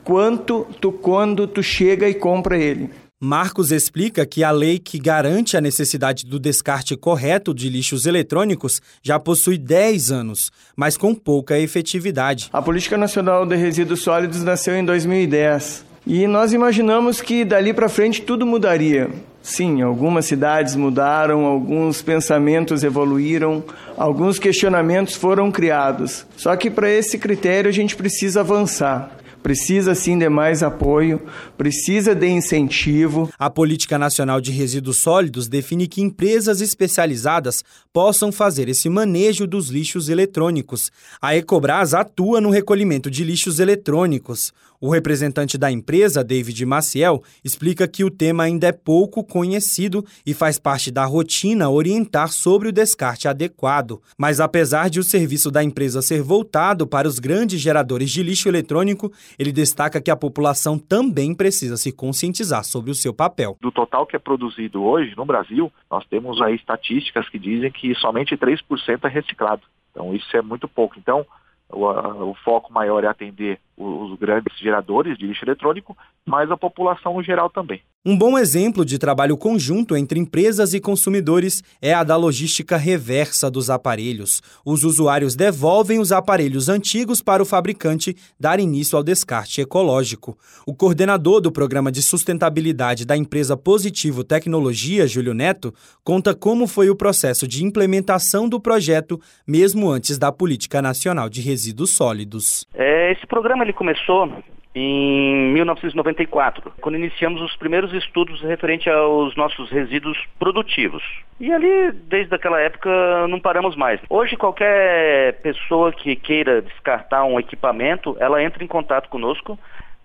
quanto 0.04 0.66
tu 0.80 0.92
quando 0.92 1.48
tu 1.48 1.62
chega 1.62 2.08
e 2.08 2.14
compra 2.14 2.58
ele. 2.58 2.90
Marcos 3.22 3.70
explica 3.70 4.26
que 4.26 4.46
a 4.46 4.52
lei 4.52 4.80
que 4.80 4.98
garante 4.98 5.58
a 5.58 5.62
necessidade 5.62 6.26
do 6.26 6.40
descarte 6.40 6.96
correto 6.96 7.54
de 7.54 7.68
lixos 7.68 8.06
eletrônicos 8.06 8.82
já 9.04 9.20
possui 9.20 9.58
10 9.58 10.10
anos, 10.10 10.50
mas 10.74 10.96
com 10.96 11.14
pouca 11.14 11.60
efetividade. 11.60 12.48
A 12.54 12.62
Política 12.62 12.98
Nacional 12.98 13.46
de 13.46 13.58
Resíduos 13.58 14.04
Sólidos 14.04 14.42
nasceu 14.42 14.74
em 14.74 14.86
2010. 14.86 15.84
E 16.08 16.28
nós 16.28 16.54
imaginamos 16.54 17.20
que 17.20 17.44
dali 17.44 17.74
para 17.74 17.90
frente 17.90 18.22
tudo 18.22 18.46
mudaria. 18.46 19.10
Sim, 19.42 19.82
algumas 19.82 20.26
cidades 20.26 20.78
mudaram, 20.78 21.44
alguns 21.44 22.02
pensamentos 22.02 22.86
evoluíram, 22.86 23.62
alguns 23.98 24.40
questionamentos 24.40 25.16
foram 25.16 25.52
criados. 25.52 26.26
Só 26.38 26.56
que 26.56 26.70
para 26.70 26.90
esse 26.90 27.18
critério 27.18 27.68
a 27.68 27.74
gente 27.74 27.98
precisa 27.98 28.40
avançar. 28.40 29.19
Precisa 29.42 29.96
sim 29.96 30.18
de 30.18 30.28
mais 30.28 30.62
apoio, 30.62 31.22
precisa 31.58 32.14
de 32.14 32.28
incentivo. 32.28 33.30
A 33.40 33.50
Política 33.50 33.98
Nacional 33.98 34.42
de 34.42 34.52
Resíduos 34.52 34.98
Sólidos 34.98 35.48
define 35.48 35.88
que 35.88 36.02
empresas 36.02 36.62
especializadas 36.62 37.64
possam 37.94 38.32
fazer 38.32 38.68
esse 38.68 38.90
manejo 38.90 39.48
dos 39.48 39.70
lixos 39.70 40.10
eletrônicos. 40.10 40.92
A 41.22 41.36
Ecobras 41.36 41.94
atua 41.94 42.42
no 42.42 42.50
recolhimento 42.50 43.10
de 43.10 43.24
lixos 43.24 43.60
eletrônicos. 43.60 44.54
O 44.82 44.90
representante 44.90 45.58
da 45.58 45.70
empresa, 45.70 46.24
David 46.24 46.66
Maciel, 46.66 47.22
explica 47.44 47.86
que 47.86 48.06
o 48.06 48.10
tema 48.10 48.44
ainda 48.44 48.68
é 48.68 48.72
pouco 48.72 49.22
conhecido 49.26 50.06
e 50.26 50.34
faz 50.34 50.58
parte 50.58 50.90
da 50.90 51.04
rotina 51.04 51.70
orientar 51.70 52.30
sobre 52.30 52.70
o 52.70 52.72
descarte 52.72 53.28
adequado. 53.28 54.02
Mas 54.18 54.40
apesar 54.40 54.90
de 54.90 54.98
o 54.98 55.04
serviço 55.04 55.52
da 55.52 55.62
empresa 55.62 56.02
ser 56.02 56.22
voltado 56.22 56.88
para 56.88 57.10
os 57.10 57.20
grandes 57.20 57.60
geradores 57.60 58.10
de 58.10 58.24
lixo 58.24 58.48
eletrônico, 58.48 59.12
ele 59.38 59.52
destaca 59.52 60.00
que 60.00 60.10
a 60.10 60.16
população 60.16 60.80
também 60.80 61.36
precisa 61.36 61.76
se 61.76 61.92
conscientizar 61.92 62.64
sobre 62.64 62.90
o 62.90 62.96
seu 62.96 63.14
papel. 63.14 63.58
Do 63.60 63.74
total 63.74 64.06
que 64.06 64.16
é 64.16 64.20
produzido 64.20 64.82
hoje 64.82 65.14
no 65.18 65.26
Brasil, 65.26 65.70
nós 65.92 66.06
temos 66.06 66.42
aí 66.42 66.56
estatísticas 66.56 67.28
que 67.28 67.38
dizem 67.38 67.70
que 67.70 67.94
somente 67.96 68.38
3% 68.38 68.62
é 69.04 69.08
reciclado. 69.10 69.64
Então 69.92 70.16
isso 70.16 70.38
é 70.38 70.42
muito 70.42 70.70
pouco. 70.70 70.98
Então 70.98 71.26
o, 71.70 71.86
o 72.30 72.34
foco 72.46 72.72
maior 72.74 73.04
é 73.04 73.08
atender 73.08 73.60
os 73.80 74.20
grandes 74.20 74.58
geradores 74.60 75.18
de 75.18 75.26
lixo 75.26 75.46
eletrônico, 75.46 75.96
mas 76.26 76.52
a 76.52 76.58
população 76.58 77.14
no 77.14 77.24
geral 77.24 77.50
também. 77.50 77.82
Um 78.06 78.18
bom 78.18 78.38
exemplo 78.38 78.86
de 78.86 78.98
trabalho 78.98 79.36
conjunto 79.38 79.96
entre 79.96 80.18
empresas 80.18 80.74
e 80.74 80.80
consumidores 80.80 81.62
é 81.82 81.94
a 81.94 82.02
da 82.02 82.16
logística 82.16 82.78
reversa 82.78 83.52
dos 83.52 83.70
aparelhos. 83.70 84.42
Os 84.66 84.86
usuários 84.86 85.36
devolvem 85.36 86.00
os 86.00 86.14
aparelhos 86.14 86.70
antigos 86.70 87.22
para 87.22 87.44
o 87.44 87.46
fabricante 87.46 88.16
dar 88.40 88.58
início 88.58 88.98
ao 88.98 89.04
descarte 89.04 89.60
ecológico. 89.60 90.38
O 90.66 90.74
coordenador 90.74 91.42
do 91.42 91.52
programa 91.52 91.92
de 91.92 92.02
sustentabilidade 92.02 93.06
da 93.06 93.18
empresa 93.18 93.58
Positivo 93.58 94.24
Tecnologia, 94.24 95.06
Júlio 95.06 95.34
Neto, 95.34 95.74
conta 96.02 96.34
como 96.34 96.68
foi 96.68 96.90
o 96.90 96.96
processo 96.96 97.46
de 97.46 97.66
implementação 97.66 98.48
do 98.48 98.62
projeto, 98.62 99.20
mesmo 99.46 99.90
antes 99.90 100.18
da 100.18 100.32
Política 100.32 100.82
Nacional 100.82 101.30
de 101.30 101.42
Resíduos 101.42 101.90
Sólidos. 101.90 102.66
É, 102.74 103.12
esse 103.12 103.28
programa 103.28 103.66
ele 103.70 103.74
começou 103.74 104.28
em 104.74 105.52
1994, 105.54 106.74
quando 106.82 106.96
iniciamos 106.96 107.42
os 107.42 107.56
primeiros 107.56 107.94
estudos 107.94 108.42
referente 108.42 108.90
aos 108.90 109.36
nossos 109.36 109.70
resíduos 109.70 110.18
produtivos. 110.38 111.04
E 111.40 111.52
ali, 111.52 111.92
desde 111.92 112.34
aquela 112.34 112.60
época, 112.60 113.28
não 113.28 113.40
paramos 113.40 113.76
mais. 113.76 114.00
Hoje, 114.10 114.36
qualquer 114.36 115.42
pessoa 115.42 115.92
que 115.92 116.16
queira 116.16 116.62
descartar 116.62 117.24
um 117.26 117.40
equipamento, 117.40 118.16
ela 118.20 118.42
entra 118.44 118.64
em 118.64 118.68
contato 118.68 119.10
conosco. 119.10 119.58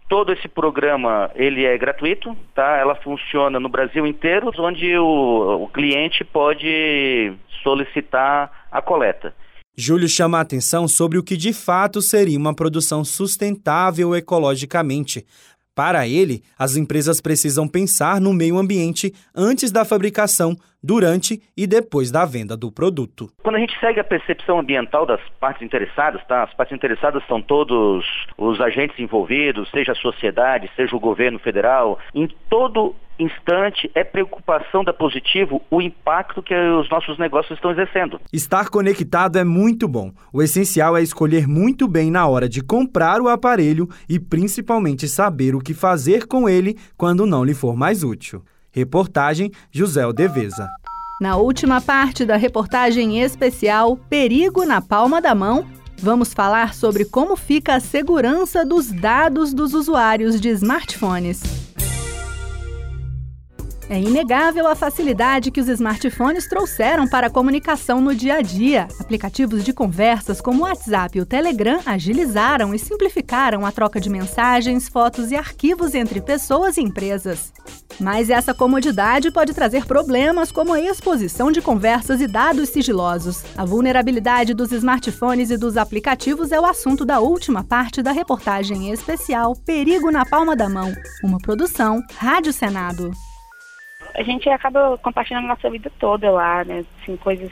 Todo 0.08 0.32
esse 0.32 0.48
programa 0.48 1.30
ele 1.34 1.64
é 1.64 1.76
gratuito, 1.78 2.36
tá? 2.54 2.76
Ela 2.76 2.94
funciona 2.96 3.58
no 3.58 3.68
Brasil 3.70 4.06
inteiro, 4.06 4.50
onde 4.58 4.96
o, 4.98 5.64
o 5.64 5.68
cliente 5.68 6.22
pode 6.24 7.32
solicitar 7.62 8.50
a 8.70 8.82
coleta. 8.82 9.34
Júlio 9.76 10.08
chama 10.08 10.38
a 10.38 10.42
atenção 10.42 10.86
sobre 10.86 11.18
o 11.18 11.22
que 11.22 11.36
de 11.36 11.52
fato 11.52 12.00
seria 12.00 12.38
uma 12.38 12.54
produção 12.54 13.04
sustentável 13.04 14.14
ecologicamente. 14.14 15.26
Para 15.74 16.06
ele, 16.06 16.44
as 16.56 16.76
empresas 16.76 17.20
precisam 17.20 17.66
pensar 17.66 18.20
no 18.20 18.32
meio 18.32 18.56
ambiente 18.56 19.12
antes 19.34 19.72
da 19.72 19.84
fabricação, 19.84 20.56
durante 20.80 21.42
e 21.56 21.66
depois 21.66 22.12
da 22.12 22.24
venda 22.24 22.56
do 22.56 22.70
produto. 22.70 23.28
Quando 23.42 23.56
a 23.56 23.58
gente 23.58 23.76
segue 23.80 23.98
a 23.98 24.04
percepção 24.04 24.60
ambiental 24.60 25.04
das 25.04 25.20
partes 25.40 25.62
interessadas, 25.62 26.24
tá? 26.26 26.44
As 26.44 26.54
partes 26.54 26.76
interessadas 26.76 27.26
são 27.26 27.42
todos 27.42 28.04
os 28.38 28.60
agentes 28.60 28.98
envolvidos, 29.00 29.68
seja 29.70 29.92
a 29.92 29.96
sociedade, 29.96 30.70
seja 30.76 30.94
o 30.94 31.00
governo 31.00 31.40
federal. 31.40 31.98
Em 32.14 32.28
todo 32.48 32.94
instante 33.18 33.90
é 33.94 34.02
preocupação 34.02 34.84
da 34.84 34.92
Positivo 34.92 35.62
o 35.70 35.80
impacto 35.80 36.42
que 36.42 36.54
os 36.54 36.88
nossos 36.88 37.18
negócios 37.18 37.56
estão 37.56 37.70
exercendo. 37.70 38.20
Estar 38.32 38.68
conectado 38.68 39.38
é 39.38 39.44
muito 39.44 39.86
bom. 39.86 40.12
O 40.32 40.42
essencial 40.42 40.96
é 40.96 41.02
escolher 41.02 41.46
muito 41.46 41.86
bem 41.86 42.10
na 42.10 42.26
hora 42.26 42.48
de 42.48 42.62
comprar 42.62 43.20
o 43.20 43.28
aparelho 43.28 43.88
e 44.08 44.18
principalmente 44.18 45.08
saber 45.08 45.54
o 45.54 45.60
que 45.60 45.74
fazer 45.74 46.26
com 46.26 46.48
ele 46.48 46.76
quando 46.96 47.26
não 47.26 47.44
lhe 47.44 47.54
for 47.54 47.76
mais 47.76 48.02
útil. 48.02 48.42
Reportagem 48.72 49.50
José 49.70 50.02
Deveza. 50.12 50.68
Na 51.20 51.36
última 51.36 51.80
parte 51.80 52.24
da 52.24 52.36
reportagem 52.36 53.20
especial 53.20 53.96
Perigo 53.96 54.64
na 54.64 54.82
Palma 54.82 55.22
da 55.22 55.34
Mão, 55.34 55.64
vamos 55.96 56.34
falar 56.34 56.74
sobre 56.74 57.04
como 57.04 57.36
fica 57.36 57.76
a 57.76 57.80
segurança 57.80 58.64
dos 58.64 58.90
dados 58.90 59.54
dos 59.54 59.74
usuários 59.74 60.40
de 60.40 60.48
smartphones. 60.48 61.63
É 63.88 64.00
inegável 64.00 64.66
a 64.66 64.74
facilidade 64.74 65.50
que 65.50 65.60
os 65.60 65.68
smartphones 65.68 66.48
trouxeram 66.48 67.06
para 67.06 67.26
a 67.26 67.30
comunicação 67.30 68.00
no 68.00 68.14
dia 68.14 68.36
a 68.36 68.42
dia. 68.42 68.88
Aplicativos 68.98 69.62
de 69.62 69.74
conversas 69.74 70.40
como 70.40 70.60
o 70.60 70.62
WhatsApp 70.62 71.18
e 71.18 71.20
o 71.20 71.26
Telegram 71.26 71.78
agilizaram 71.84 72.74
e 72.74 72.78
simplificaram 72.78 73.66
a 73.66 73.70
troca 73.70 74.00
de 74.00 74.08
mensagens, 74.08 74.88
fotos 74.88 75.30
e 75.30 75.36
arquivos 75.36 75.94
entre 75.94 76.22
pessoas 76.22 76.78
e 76.78 76.80
empresas. 76.80 77.52
Mas 78.00 78.30
essa 78.30 78.54
comodidade 78.54 79.30
pode 79.30 79.52
trazer 79.52 79.84
problemas 79.84 80.50
como 80.50 80.72
a 80.72 80.80
exposição 80.80 81.52
de 81.52 81.60
conversas 81.60 82.22
e 82.22 82.26
dados 82.26 82.70
sigilosos. 82.70 83.44
A 83.56 83.66
vulnerabilidade 83.66 84.54
dos 84.54 84.72
smartphones 84.72 85.50
e 85.50 85.58
dos 85.58 85.76
aplicativos 85.76 86.52
é 86.52 86.58
o 86.58 86.64
assunto 86.64 87.04
da 87.04 87.20
última 87.20 87.62
parte 87.62 88.02
da 88.02 88.12
reportagem 88.12 88.90
especial 88.90 89.54
Perigo 89.54 90.10
na 90.10 90.24
Palma 90.24 90.56
da 90.56 90.70
Mão, 90.70 90.92
uma 91.22 91.38
produção 91.38 92.02
Rádio 92.16 92.52
Senado 92.52 93.12
a 94.14 94.22
gente 94.22 94.48
acaba 94.48 94.96
compartilhando 94.98 95.46
nossa 95.46 95.68
vida 95.68 95.90
toda 95.98 96.30
lá, 96.30 96.64
né? 96.64 96.84
Assim, 97.02 97.16
coisas 97.16 97.50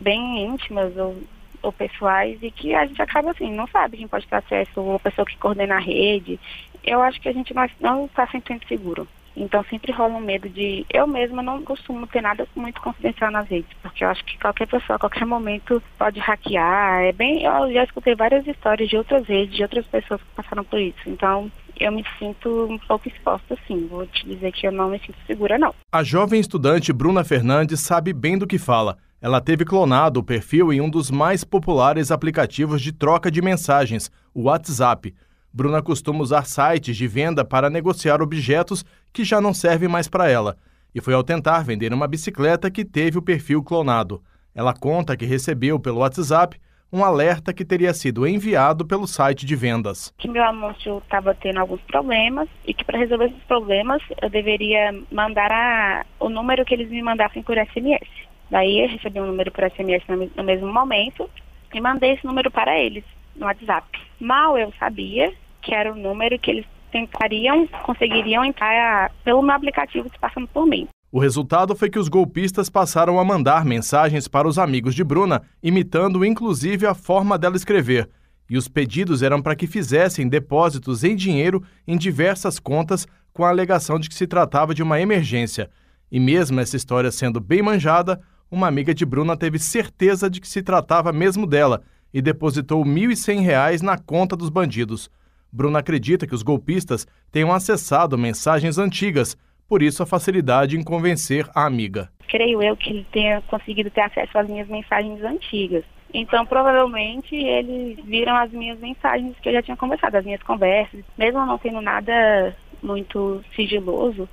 bem 0.00 0.46
íntimas 0.46 0.96
ou, 0.96 1.16
ou 1.62 1.72
pessoais 1.72 2.38
e 2.42 2.50
que 2.50 2.74
a 2.74 2.86
gente 2.86 3.00
acaba 3.02 3.30
assim, 3.30 3.52
não 3.52 3.66
sabe 3.66 3.98
quem 3.98 4.08
pode 4.08 4.26
ter 4.26 4.36
acesso, 4.36 4.80
ou 4.80 4.96
a 4.96 4.98
pessoa 4.98 5.26
que 5.26 5.36
coordena 5.36 5.76
a 5.76 5.80
rede. 5.80 6.40
Eu 6.82 7.02
acho 7.02 7.20
que 7.20 7.28
a 7.28 7.32
gente 7.32 7.54
não 7.80 8.06
está 8.06 8.26
sempre 8.26 8.58
seguro. 8.66 9.06
Então 9.36 9.64
sempre 9.70 9.92
rola 9.92 10.14
um 10.14 10.20
medo 10.20 10.48
de. 10.48 10.84
Eu 10.92 11.06
mesma 11.06 11.42
não 11.42 11.62
costumo 11.62 12.06
ter 12.06 12.20
nada 12.20 12.46
muito 12.54 12.80
confidencial 12.80 13.30
nas 13.30 13.48
redes, 13.48 13.70
porque 13.82 14.04
eu 14.04 14.08
acho 14.08 14.24
que 14.24 14.38
qualquer 14.38 14.66
pessoa, 14.66 14.96
a 14.96 14.98
qualquer 14.98 15.24
momento, 15.24 15.82
pode 15.98 16.18
hackear. 16.20 17.02
É 17.02 17.12
bem. 17.12 17.44
Eu 17.44 17.72
já 17.72 17.84
escutei 17.84 18.14
várias 18.14 18.46
histórias 18.46 18.88
de 18.88 18.96
outras 18.96 19.26
redes, 19.26 19.54
de 19.54 19.62
outras 19.62 19.86
pessoas 19.86 20.20
que 20.20 20.28
passaram 20.34 20.64
por 20.64 20.78
isso. 20.78 20.98
Então 21.06 21.50
eu 21.78 21.90
me 21.90 22.04
sinto 22.18 22.68
um 22.70 22.78
pouco 22.78 23.08
exposta, 23.08 23.56
sim. 23.66 23.86
Vou 23.88 24.06
te 24.06 24.26
dizer 24.26 24.52
que 24.52 24.66
eu 24.66 24.72
não 24.72 24.90
me 24.90 24.98
sinto 24.98 25.16
segura, 25.26 25.58
não. 25.58 25.74
A 25.90 26.02
jovem 26.02 26.38
estudante 26.38 26.92
Bruna 26.92 27.24
Fernandes 27.24 27.80
sabe 27.80 28.12
bem 28.12 28.36
do 28.36 28.46
que 28.46 28.58
fala. 28.58 28.98
Ela 29.22 29.40
teve 29.40 29.64
clonado 29.64 30.20
o 30.20 30.22
perfil 30.22 30.72
em 30.72 30.80
um 30.80 30.90
dos 30.90 31.10
mais 31.10 31.44
populares 31.44 32.10
aplicativos 32.10 32.82
de 32.82 32.92
troca 32.92 33.30
de 33.30 33.40
mensagens, 33.40 34.10
o 34.34 34.44
WhatsApp. 34.44 35.14
Bruna 35.52 35.82
costuma 35.82 36.22
usar 36.22 36.44
sites 36.44 36.96
de 36.96 37.08
venda 37.08 37.44
para 37.44 37.68
negociar 37.68 38.22
objetos 38.22 38.84
que 39.12 39.24
já 39.24 39.40
não 39.40 39.54
servem 39.54 39.88
mais 39.88 40.08
para 40.08 40.28
ela. 40.28 40.56
E 40.94 41.00
foi 41.00 41.14
ao 41.14 41.22
tentar 41.22 41.64
vender 41.64 41.92
uma 41.92 42.08
bicicleta 42.08 42.70
que 42.70 42.84
teve 42.84 43.18
o 43.18 43.22
perfil 43.22 43.62
clonado. 43.62 44.22
Ela 44.54 44.74
conta 44.74 45.16
que 45.16 45.24
recebeu 45.24 45.78
pelo 45.78 45.98
WhatsApp 45.98 46.58
um 46.92 47.04
alerta 47.04 47.52
que 47.52 47.64
teria 47.64 47.94
sido 47.94 48.26
enviado 48.26 48.84
pelo 48.84 49.06
site 49.06 49.46
de 49.46 49.54
vendas. 49.54 50.12
Que 50.18 50.28
meu 50.28 50.42
anúncio 50.42 50.98
estava 50.98 51.34
tendo 51.34 51.60
alguns 51.60 51.80
problemas 51.82 52.48
e 52.66 52.74
que 52.74 52.84
para 52.84 52.98
resolver 52.98 53.26
esses 53.26 53.42
problemas 53.44 54.02
eu 54.20 54.28
deveria 54.28 54.92
mandar 55.10 55.52
a, 55.52 56.04
o 56.18 56.28
número 56.28 56.64
que 56.64 56.74
eles 56.74 56.90
me 56.90 57.00
mandassem 57.00 57.42
por 57.42 57.56
SMS. 57.56 58.08
Daí 58.50 58.80
eu 58.80 58.88
recebi 58.88 59.20
um 59.20 59.26
número 59.26 59.52
por 59.52 59.70
SMS 59.70 60.02
no, 60.08 60.28
no 60.34 60.42
mesmo 60.42 60.72
momento 60.72 61.30
e 61.72 61.80
mandei 61.80 62.14
esse 62.14 62.26
número 62.26 62.50
para 62.50 62.76
eles 62.76 63.04
no 63.36 63.46
WhatsApp. 63.46 63.86
Mal 64.18 64.58
eu 64.58 64.72
sabia 64.78 65.32
que 65.62 65.72
era 65.72 65.92
o 65.92 65.96
número 65.96 66.38
que 66.38 66.50
eles 66.50 66.66
tentariam, 66.90 67.66
conseguiriam 67.84 68.44
entrar 68.44 69.10
pelo 69.24 69.42
meu 69.42 69.54
aplicativo 69.54 70.10
passando 70.20 70.48
por 70.48 70.66
mim. 70.66 70.88
O 71.12 71.18
resultado 71.18 71.74
foi 71.74 71.90
que 71.90 71.98
os 71.98 72.08
golpistas 72.08 72.70
passaram 72.70 73.18
a 73.18 73.24
mandar 73.24 73.64
mensagens 73.64 74.28
para 74.28 74.46
os 74.46 74.58
amigos 74.58 74.94
de 74.94 75.02
Bruna, 75.02 75.42
imitando 75.60 76.24
inclusive 76.24 76.86
a 76.86 76.94
forma 76.94 77.36
dela 77.36 77.56
escrever. 77.56 78.08
E 78.48 78.56
os 78.56 78.68
pedidos 78.68 79.22
eram 79.22 79.42
para 79.42 79.56
que 79.56 79.66
fizessem 79.66 80.28
depósitos 80.28 81.02
em 81.02 81.16
dinheiro 81.16 81.62
em 81.86 81.96
diversas 81.96 82.60
contas, 82.60 83.08
com 83.32 83.44
a 83.44 83.48
alegação 83.48 83.98
de 83.98 84.08
que 84.08 84.14
se 84.14 84.26
tratava 84.26 84.74
de 84.74 84.82
uma 84.82 85.00
emergência. 85.00 85.70
E 86.10 86.20
mesmo 86.20 86.60
essa 86.60 86.76
história 86.76 87.10
sendo 87.10 87.40
bem 87.40 87.62
manjada, 87.62 88.20
uma 88.50 88.66
amiga 88.66 88.92
de 88.92 89.04
Bruna 89.04 89.36
teve 89.36 89.58
certeza 89.58 90.28
de 90.28 90.40
que 90.40 90.48
se 90.48 90.62
tratava 90.62 91.12
mesmo 91.12 91.46
dela 91.46 91.82
e 92.12 92.20
depositou 92.20 92.82
R$ 92.82 92.90
1.100 92.90 93.82
na 93.82 93.96
conta 93.96 94.36
dos 94.36 94.48
bandidos. 94.48 95.10
Bruna 95.52 95.80
acredita 95.80 96.26
que 96.26 96.34
os 96.34 96.42
golpistas 96.42 97.06
tenham 97.30 97.52
acessado 97.52 98.16
mensagens 98.16 98.78
antigas 98.78 99.36
por 99.70 99.82
isso 99.82 100.02
a 100.02 100.06
facilidade 100.06 100.76
em 100.76 100.82
convencer 100.82 101.48
a 101.54 101.64
amiga. 101.64 102.10
Creio 102.26 102.60
eu 102.60 102.76
que 102.76 102.90
ele 102.90 103.06
tenha 103.12 103.40
conseguido 103.42 103.88
ter 103.88 104.00
acesso 104.00 104.36
às 104.36 104.48
minhas 104.48 104.66
mensagens 104.66 105.22
antigas. 105.22 105.84
Então, 106.12 106.44
provavelmente, 106.44 107.36
eles 107.36 108.04
viram 108.04 108.36
as 108.36 108.50
minhas 108.50 108.80
mensagens 108.80 109.36
que 109.40 109.48
eu 109.48 109.52
já 109.52 109.62
tinha 109.62 109.76
conversado, 109.76 110.16
as 110.16 110.24
minhas 110.24 110.42
conversas, 110.42 111.04
mesmo 111.16 111.46
não 111.46 111.56
tendo 111.56 111.80
nada 111.80 112.56
muito 112.82 113.44
sigiloso, 113.54 114.28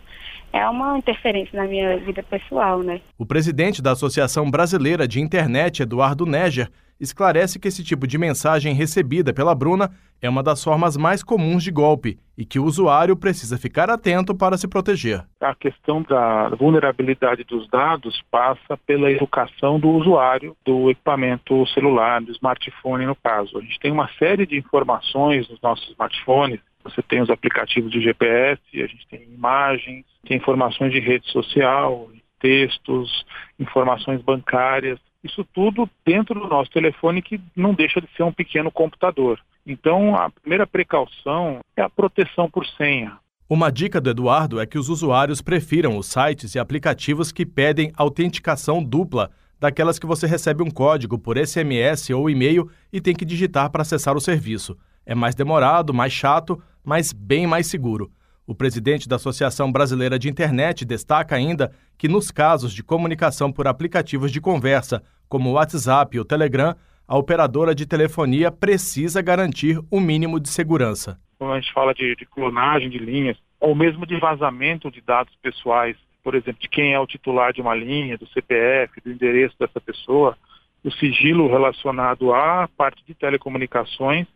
é 0.51 0.67
uma 0.67 0.97
interferência 0.97 1.61
na 1.61 1.67
minha 1.67 1.97
vida 1.97 2.23
pessoal, 2.23 2.81
né? 2.81 3.01
O 3.17 3.25
presidente 3.25 3.81
da 3.81 3.91
Associação 3.91 4.49
Brasileira 4.49 5.07
de 5.07 5.19
Internet, 5.19 5.83
Eduardo 5.83 6.25
Neger, 6.25 6.69
esclarece 6.99 7.59
que 7.59 7.67
esse 7.67 7.83
tipo 7.83 8.07
de 8.07 8.17
mensagem 8.17 8.73
recebida 8.73 9.33
pela 9.33 9.53
Bruna 9.53 9.91
é 10.21 10.27
uma 10.27 10.41
das 10.41 10.63
formas 10.63 10.97
mais 10.97 11.21
comuns 11.21 11.63
de 11.63 11.71
golpe 11.71 12.17
e 12.35 12.43
que 12.43 12.57
o 12.59 12.63
usuário 12.63 13.15
precisa 13.15 13.57
ficar 13.57 13.89
atento 13.89 14.35
para 14.35 14.57
se 14.57 14.67
proteger. 14.67 15.23
A 15.39 15.53
questão 15.53 16.01
da 16.01 16.49
vulnerabilidade 16.49 17.43
dos 17.43 17.67
dados 17.69 18.21
passa 18.31 18.77
pela 18.85 19.11
educação 19.11 19.79
do 19.79 19.89
usuário 19.89 20.55
do 20.65 20.89
equipamento 20.89 21.65
celular, 21.67 22.21
do 22.21 22.31
smartphone 22.31 23.05
no 23.05 23.15
caso. 23.15 23.57
A 23.57 23.61
gente 23.61 23.79
tem 23.79 23.91
uma 23.91 24.09
série 24.17 24.45
de 24.45 24.57
informações 24.57 25.47
nos 25.49 25.61
nossos 25.61 25.87
smartphones 25.91 26.59
você 26.89 27.01
tem 27.01 27.21
os 27.21 27.29
aplicativos 27.29 27.91
de 27.91 28.01
GPS, 28.01 28.61
a 28.73 28.87
gente 28.87 29.07
tem 29.07 29.23
imagens, 29.23 30.05
tem 30.25 30.37
informações 30.37 30.91
de 30.91 30.99
rede 30.99 31.29
social, 31.31 32.09
textos, 32.39 33.25
informações 33.59 34.21
bancárias. 34.21 34.99
Isso 35.23 35.43
tudo 35.53 35.89
dentro 36.05 36.39
do 36.39 36.47
nosso 36.47 36.71
telefone 36.71 37.21
que 37.21 37.39
não 37.55 37.73
deixa 37.73 37.99
de 37.99 38.07
ser 38.15 38.23
um 38.23 38.31
pequeno 38.31 38.71
computador. 38.71 39.39
Então, 39.65 40.15
a 40.15 40.29
primeira 40.29 40.65
precaução 40.65 41.59
é 41.75 41.81
a 41.81 41.89
proteção 41.89 42.49
por 42.49 42.65
senha. 42.65 43.17
Uma 43.49 43.71
dica 43.71 43.99
do 43.99 44.09
Eduardo 44.09 44.59
é 44.59 44.65
que 44.65 44.77
os 44.77 44.89
usuários 44.89 45.41
prefiram 45.41 45.97
os 45.97 46.07
sites 46.07 46.55
e 46.55 46.59
aplicativos 46.59 47.31
que 47.31 47.45
pedem 47.45 47.91
autenticação 47.95 48.83
dupla, 48.83 49.31
daquelas 49.59 49.97
que 49.97 50.05
você 50.05 50.27
recebe 50.27 50.61
um 50.61 50.69
código 50.69 51.17
por 51.17 51.37
SMS 51.37 52.09
ou 52.11 52.29
e-mail 52.29 52.69
e 52.91 53.01
tem 53.01 53.15
que 53.15 53.25
digitar 53.25 53.69
para 53.69 53.81
acessar 53.81 54.15
o 54.15 54.21
serviço. 54.21 54.77
É 55.09 55.15
mais 55.15 55.33
demorado, 55.33 55.93
mais 55.93 56.11
chato, 56.11 56.61
mas 56.83 57.13
bem 57.13 57.47
mais 57.47 57.67
seguro. 57.67 58.11
O 58.45 58.53
presidente 58.53 59.07
da 59.07 59.15
Associação 59.15 59.71
Brasileira 59.71 60.19
de 60.19 60.29
Internet 60.29 60.83
destaca 60.83 61.33
ainda 61.33 61.71
que, 61.97 62.09
nos 62.09 62.29
casos 62.29 62.73
de 62.73 62.83
comunicação 62.83 63.49
por 63.49 63.69
aplicativos 63.69 64.33
de 64.33 64.41
conversa, 64.41 65.01
como 65.29 65.49
o 65.49 65.53
WhatsApp 65.53 66.17
e 66.17 66.19
o 66.19 66.25
Telegram, 66.25 66.75
a 67.07 67.17
operadora 67.17 67.73
de 67.73 67.85
telefonia 67.85 68.51
precisa 68.51 69.21
garantir 69.21 69.77
o 69.77 69.85
um 69.93 70.01
mínimo 70.01 70.41
de 70.41 70.49
segurança. 70.49 71.17
Quando 71.39 71.53
a 71.53 71.59
gente 71.61 71.71
fala 71.71 71.93
de, 71.93 72.13
de 72.17 72.25
clonagem 72.25 72.89
de 72.89 72.97
linhas, 72.97 73.37
ou 73.61 73.73
mesmo 73.73 74.05
de 74.05 74.19
vazamento 74.19 74.91
de 74.91 74.99
dados 74.99 75.33
pessoais, 75.41 75.95
por 76.21 76.35
exemplo, 76.35 76.59
de 76.59 76.67
quem 76.67 76.93
é 76.93 76.99
o 76.99 77.07
titular 77.07 77.53
de 77.53 77.61
uma 77.61 77.73
linha, 77.73 78.17
do 78.17 78.27
CPF, 78.27 78.99
do 78.99 79.09
endereço 79.09 79.55
dessa 79.57 79.79
pessoa, 79.79 80.37
o 80.83 80.91
sigilo 80.91 81.47
relacionado 81.47 82.33
à 82.33 82.69
parte 82.75 83.03
de 83.05 83.13
telecomunicações 83.13 84.27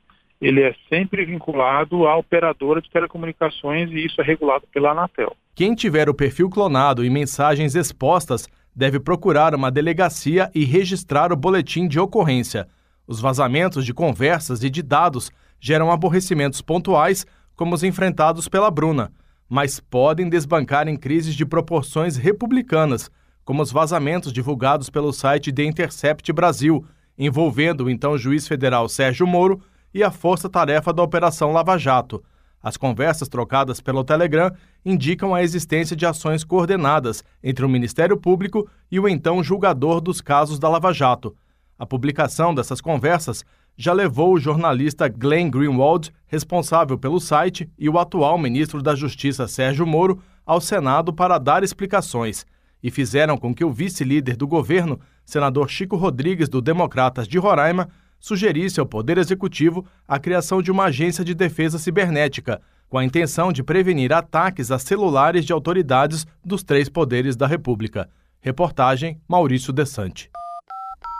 ele 0.42 0.62
é 0.62 0.74
sempre 0.90 1.24
vinculado 1.24 2.08
à 2.08 2.18
operadora 2.18 2.82
de 2.82 2.90
telecomunicações 2.90 3.92
e 3.92 4.04
isso 4.04 4.20
é 4.20 4.24
regulado 4.24 4.66
pela 4.74 4.92
Anatel. 4.92 5.36
Quem 5.54 5.76
tiver 5.76 6.10
o 6.10 6.14
perfil 6.14 6.50
clonado 6.50 7.06
e 7.06 7.10
mensagens 7.10 7.76
expostas 7.76 8.50
deve 8.76 9.00
procurar 9.00 9.54
uma 9.54 9.70
delegacia 9.70 10.50
e 10.56 10.66
registrar 10.66 11.32
o 11.32 11.36
boletim 11.36 11.88
de 11.88 12.00
ocorrência. 12.00 12.68
Os 13.06 13.22
vazamentos 13.22 13.86
de 13.86 13.94
conversas 13.94 14.64
e 14.64 14.70
de 14.70 14.82
dados 14.82 15.30
geram 15.60 15.92
aborrecimentos 15.92 16.62
pontuais, 16.62 17.26
como 17.56 17.76
os 17.76 17.84
enfrentados 17.84 18.48
pela 18.48 18.72
Bruna, 18.72 19.12
mas 19.48 19.80
podem 19.80 20.28
desbancar 20.28 20.88
em 20.88 20.98
crises 20.98 21.36
de 21.36 21.46
proporções 21.46 22.16
republicanas, 22.16 23.12
como 23.46 23.62
os 23.62 23.72
vazamentos 23.72 24.34
divulgados 24.34 24.90
pelo 24.90 25.12
site 25.12 25.52
The 25.52 25.66
Intercept 25.66 26.32
Brasil, 26.34 26.84
envolvendo 27.18 27.84
o 27.84 27.90
então 27.90 28.18
juiz 28.18 28.48
federal 28.48 28.90
Sérgio 28.90 29.28
Moro 29.28 29.62
e 29.94 30.04
a 30.04 30.12
força-tarefa 30.12 30.94
da 30.94 31.04
Operação 31.04 31.52
Lava 31.52 31.78
Jato. 31.78 32.24
As 32.64 32.78
conversas 32.78 33.28
trocadas 33.28 33.82
pelo 33.82 34.04
Telegram 34.04 34.52
indicam 34.86 35.34
a 35.34 35.42
existência 35.42 35.96
de 35.96 36.06
ações 36.06 36.44
coordenadas 36.44 37.24
entre 37.44 37.66
o 37.66 37.70
Ministério 37.70 38.18
Público 38.18 38.70
e 38.92 39.00
o 39.00 39.08
então 39.08 39.44
julgador 39.44 40.00
dos 40.00 40.22
casos 40.22 40.60
da 40.60 40.70
Lava 40.70 40.94
Jato. 40.94 41.36
A 41.78 41.86
publicação 41.86 42.54
dessas 42.54 42.80
conversas 42.80 43.44
já 43.76 43.94
levou 43.94 44.34
o 44.34 44.40
jornalista 44.40 45.08
Glenn 45.08 45.50
Greenwald, 45.50 46.12
responsável 46.28 46.98
pelo 46.98 47.20
site, 47.20 47.68
e 47.80 47.90
o 47.90 47.98
atual 47.98 48.38
ministro 48.38 48.82
da 48.84 48.94
Justiça 48.94 49.48
Sérgio 49.48 49.88
Moro 49.88 50.22
ao 50.46 50.62
Senado 50.62 51.12
para 51.12 51.40
dar 51.40 51.64
explicações, 51.64 52.46
e 52.84 52.92
fizeram 52.92 53.38
com 53.38 53.54
que 53.54 53.66
o 53.66 53.72
vice-líder 53.72 54.36
do 54.36 54.48
governo, 54.48 55.00
senador 55.26 55.70
Chico 55.70 55.96
Rodrigues, 55.96 56.50
do 56.50 56.62
Democratas 56.62 57.28
de 57.28 57.40
Roraima, 57.40 57.90
sugerisse 58.22 58.80
ao 58.80 58.86
Poder 58.86 59.18
Executivo 59.18 59.86
a 60.08 60.18
criação 60.18 60.62
de 60.62 60.72
uma 60.72 60.86
agência 60.86 61.26
de 61.26 61.34
defesa 61.34 61.78
cibernética, 61.78 62.62
com 62.88 62.98
a 62.98 63.04
intenção 63.04 63.52
de 63.52 63.64
prevenir 63.64 64.14
ataques 64.14 64.72
a 64.72 64.80
celulares 64.80 65.44
de 65.44 65.52
autoridades 65.52 66.26
dos 66.46 66.64
três 66.64 66.88
poderes 66.88 67.36
da 67.36 67.48
República. 67.48 68.08
Reportagem 68.40 69.20
Maurício 69.28 69.74
Desante. 69.74 70.30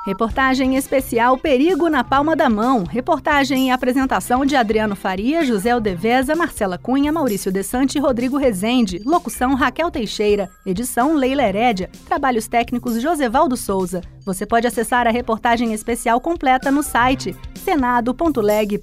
Reportagem 0.04 0.76
especial 0.78 1.38
Perigo 1.38 1.88
na 1.88 2.04
Palma 2.04 2.36
da 2.36 2.50
Mão. 2.50 2.84
Reportagem 2.84 3.68
e 3.68 3.72
apresentação 3.72 4.44
de 4.44 4.56
Adriano 4.56 4.96
Faria, 4.96 5.46
José 5.46 5.70
Aldeveza, 5.70 6.36
Marcela 6.36 6.76
Cunha, 6.76 7.12
Maurício 7.12 7.52
Desante 7.52 8.00
e 8.00 8.02
Rodrigo 8.02 8.36
Rezende. 8.36 9.00
Locução 9.06 9.54
Raquel 9.54 9.92
Teixeira. 9.92 10.50
Edição 10.66 11.14
Leila 11.14 11.44
Herédia. 11.44 11.88
Trabalhos 12.08 12.48
técnicos 12.48 13.00
Josevaldo 13.00 13.56
Souza. 13.56 14.02
Você 14.26 14.44
pode 14.44 14.66
acessar 14.66 15.06
a 15.06 15.12
reportagem 15.12 15.72
especial 15.72 16.20
completa 16.20 16.72
no 16.72 16.82
site 16.82 17.36
senado.leg.br 17.64 18.78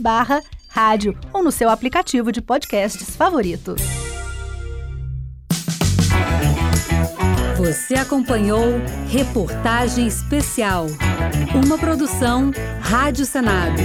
barra 0.00 0.42
rádio 0.68 1.16
ou 1.32 1.44
no 1.44 1.52
seu 1.52 1.70
aplicativo 1.70 2.32
de 2.32 2.42
podcasts 2.42 3.14
favorito. 3.14 3.76
Você 7.62 7.94
acompanhou 7.94 8.80
Reportagem 9.06 10.04
Especial, 10.04 10.88
uma 11.64 11.78
produção 11.78 12.50
Rádio 12.80 13.24
Senado. 13.24 13.80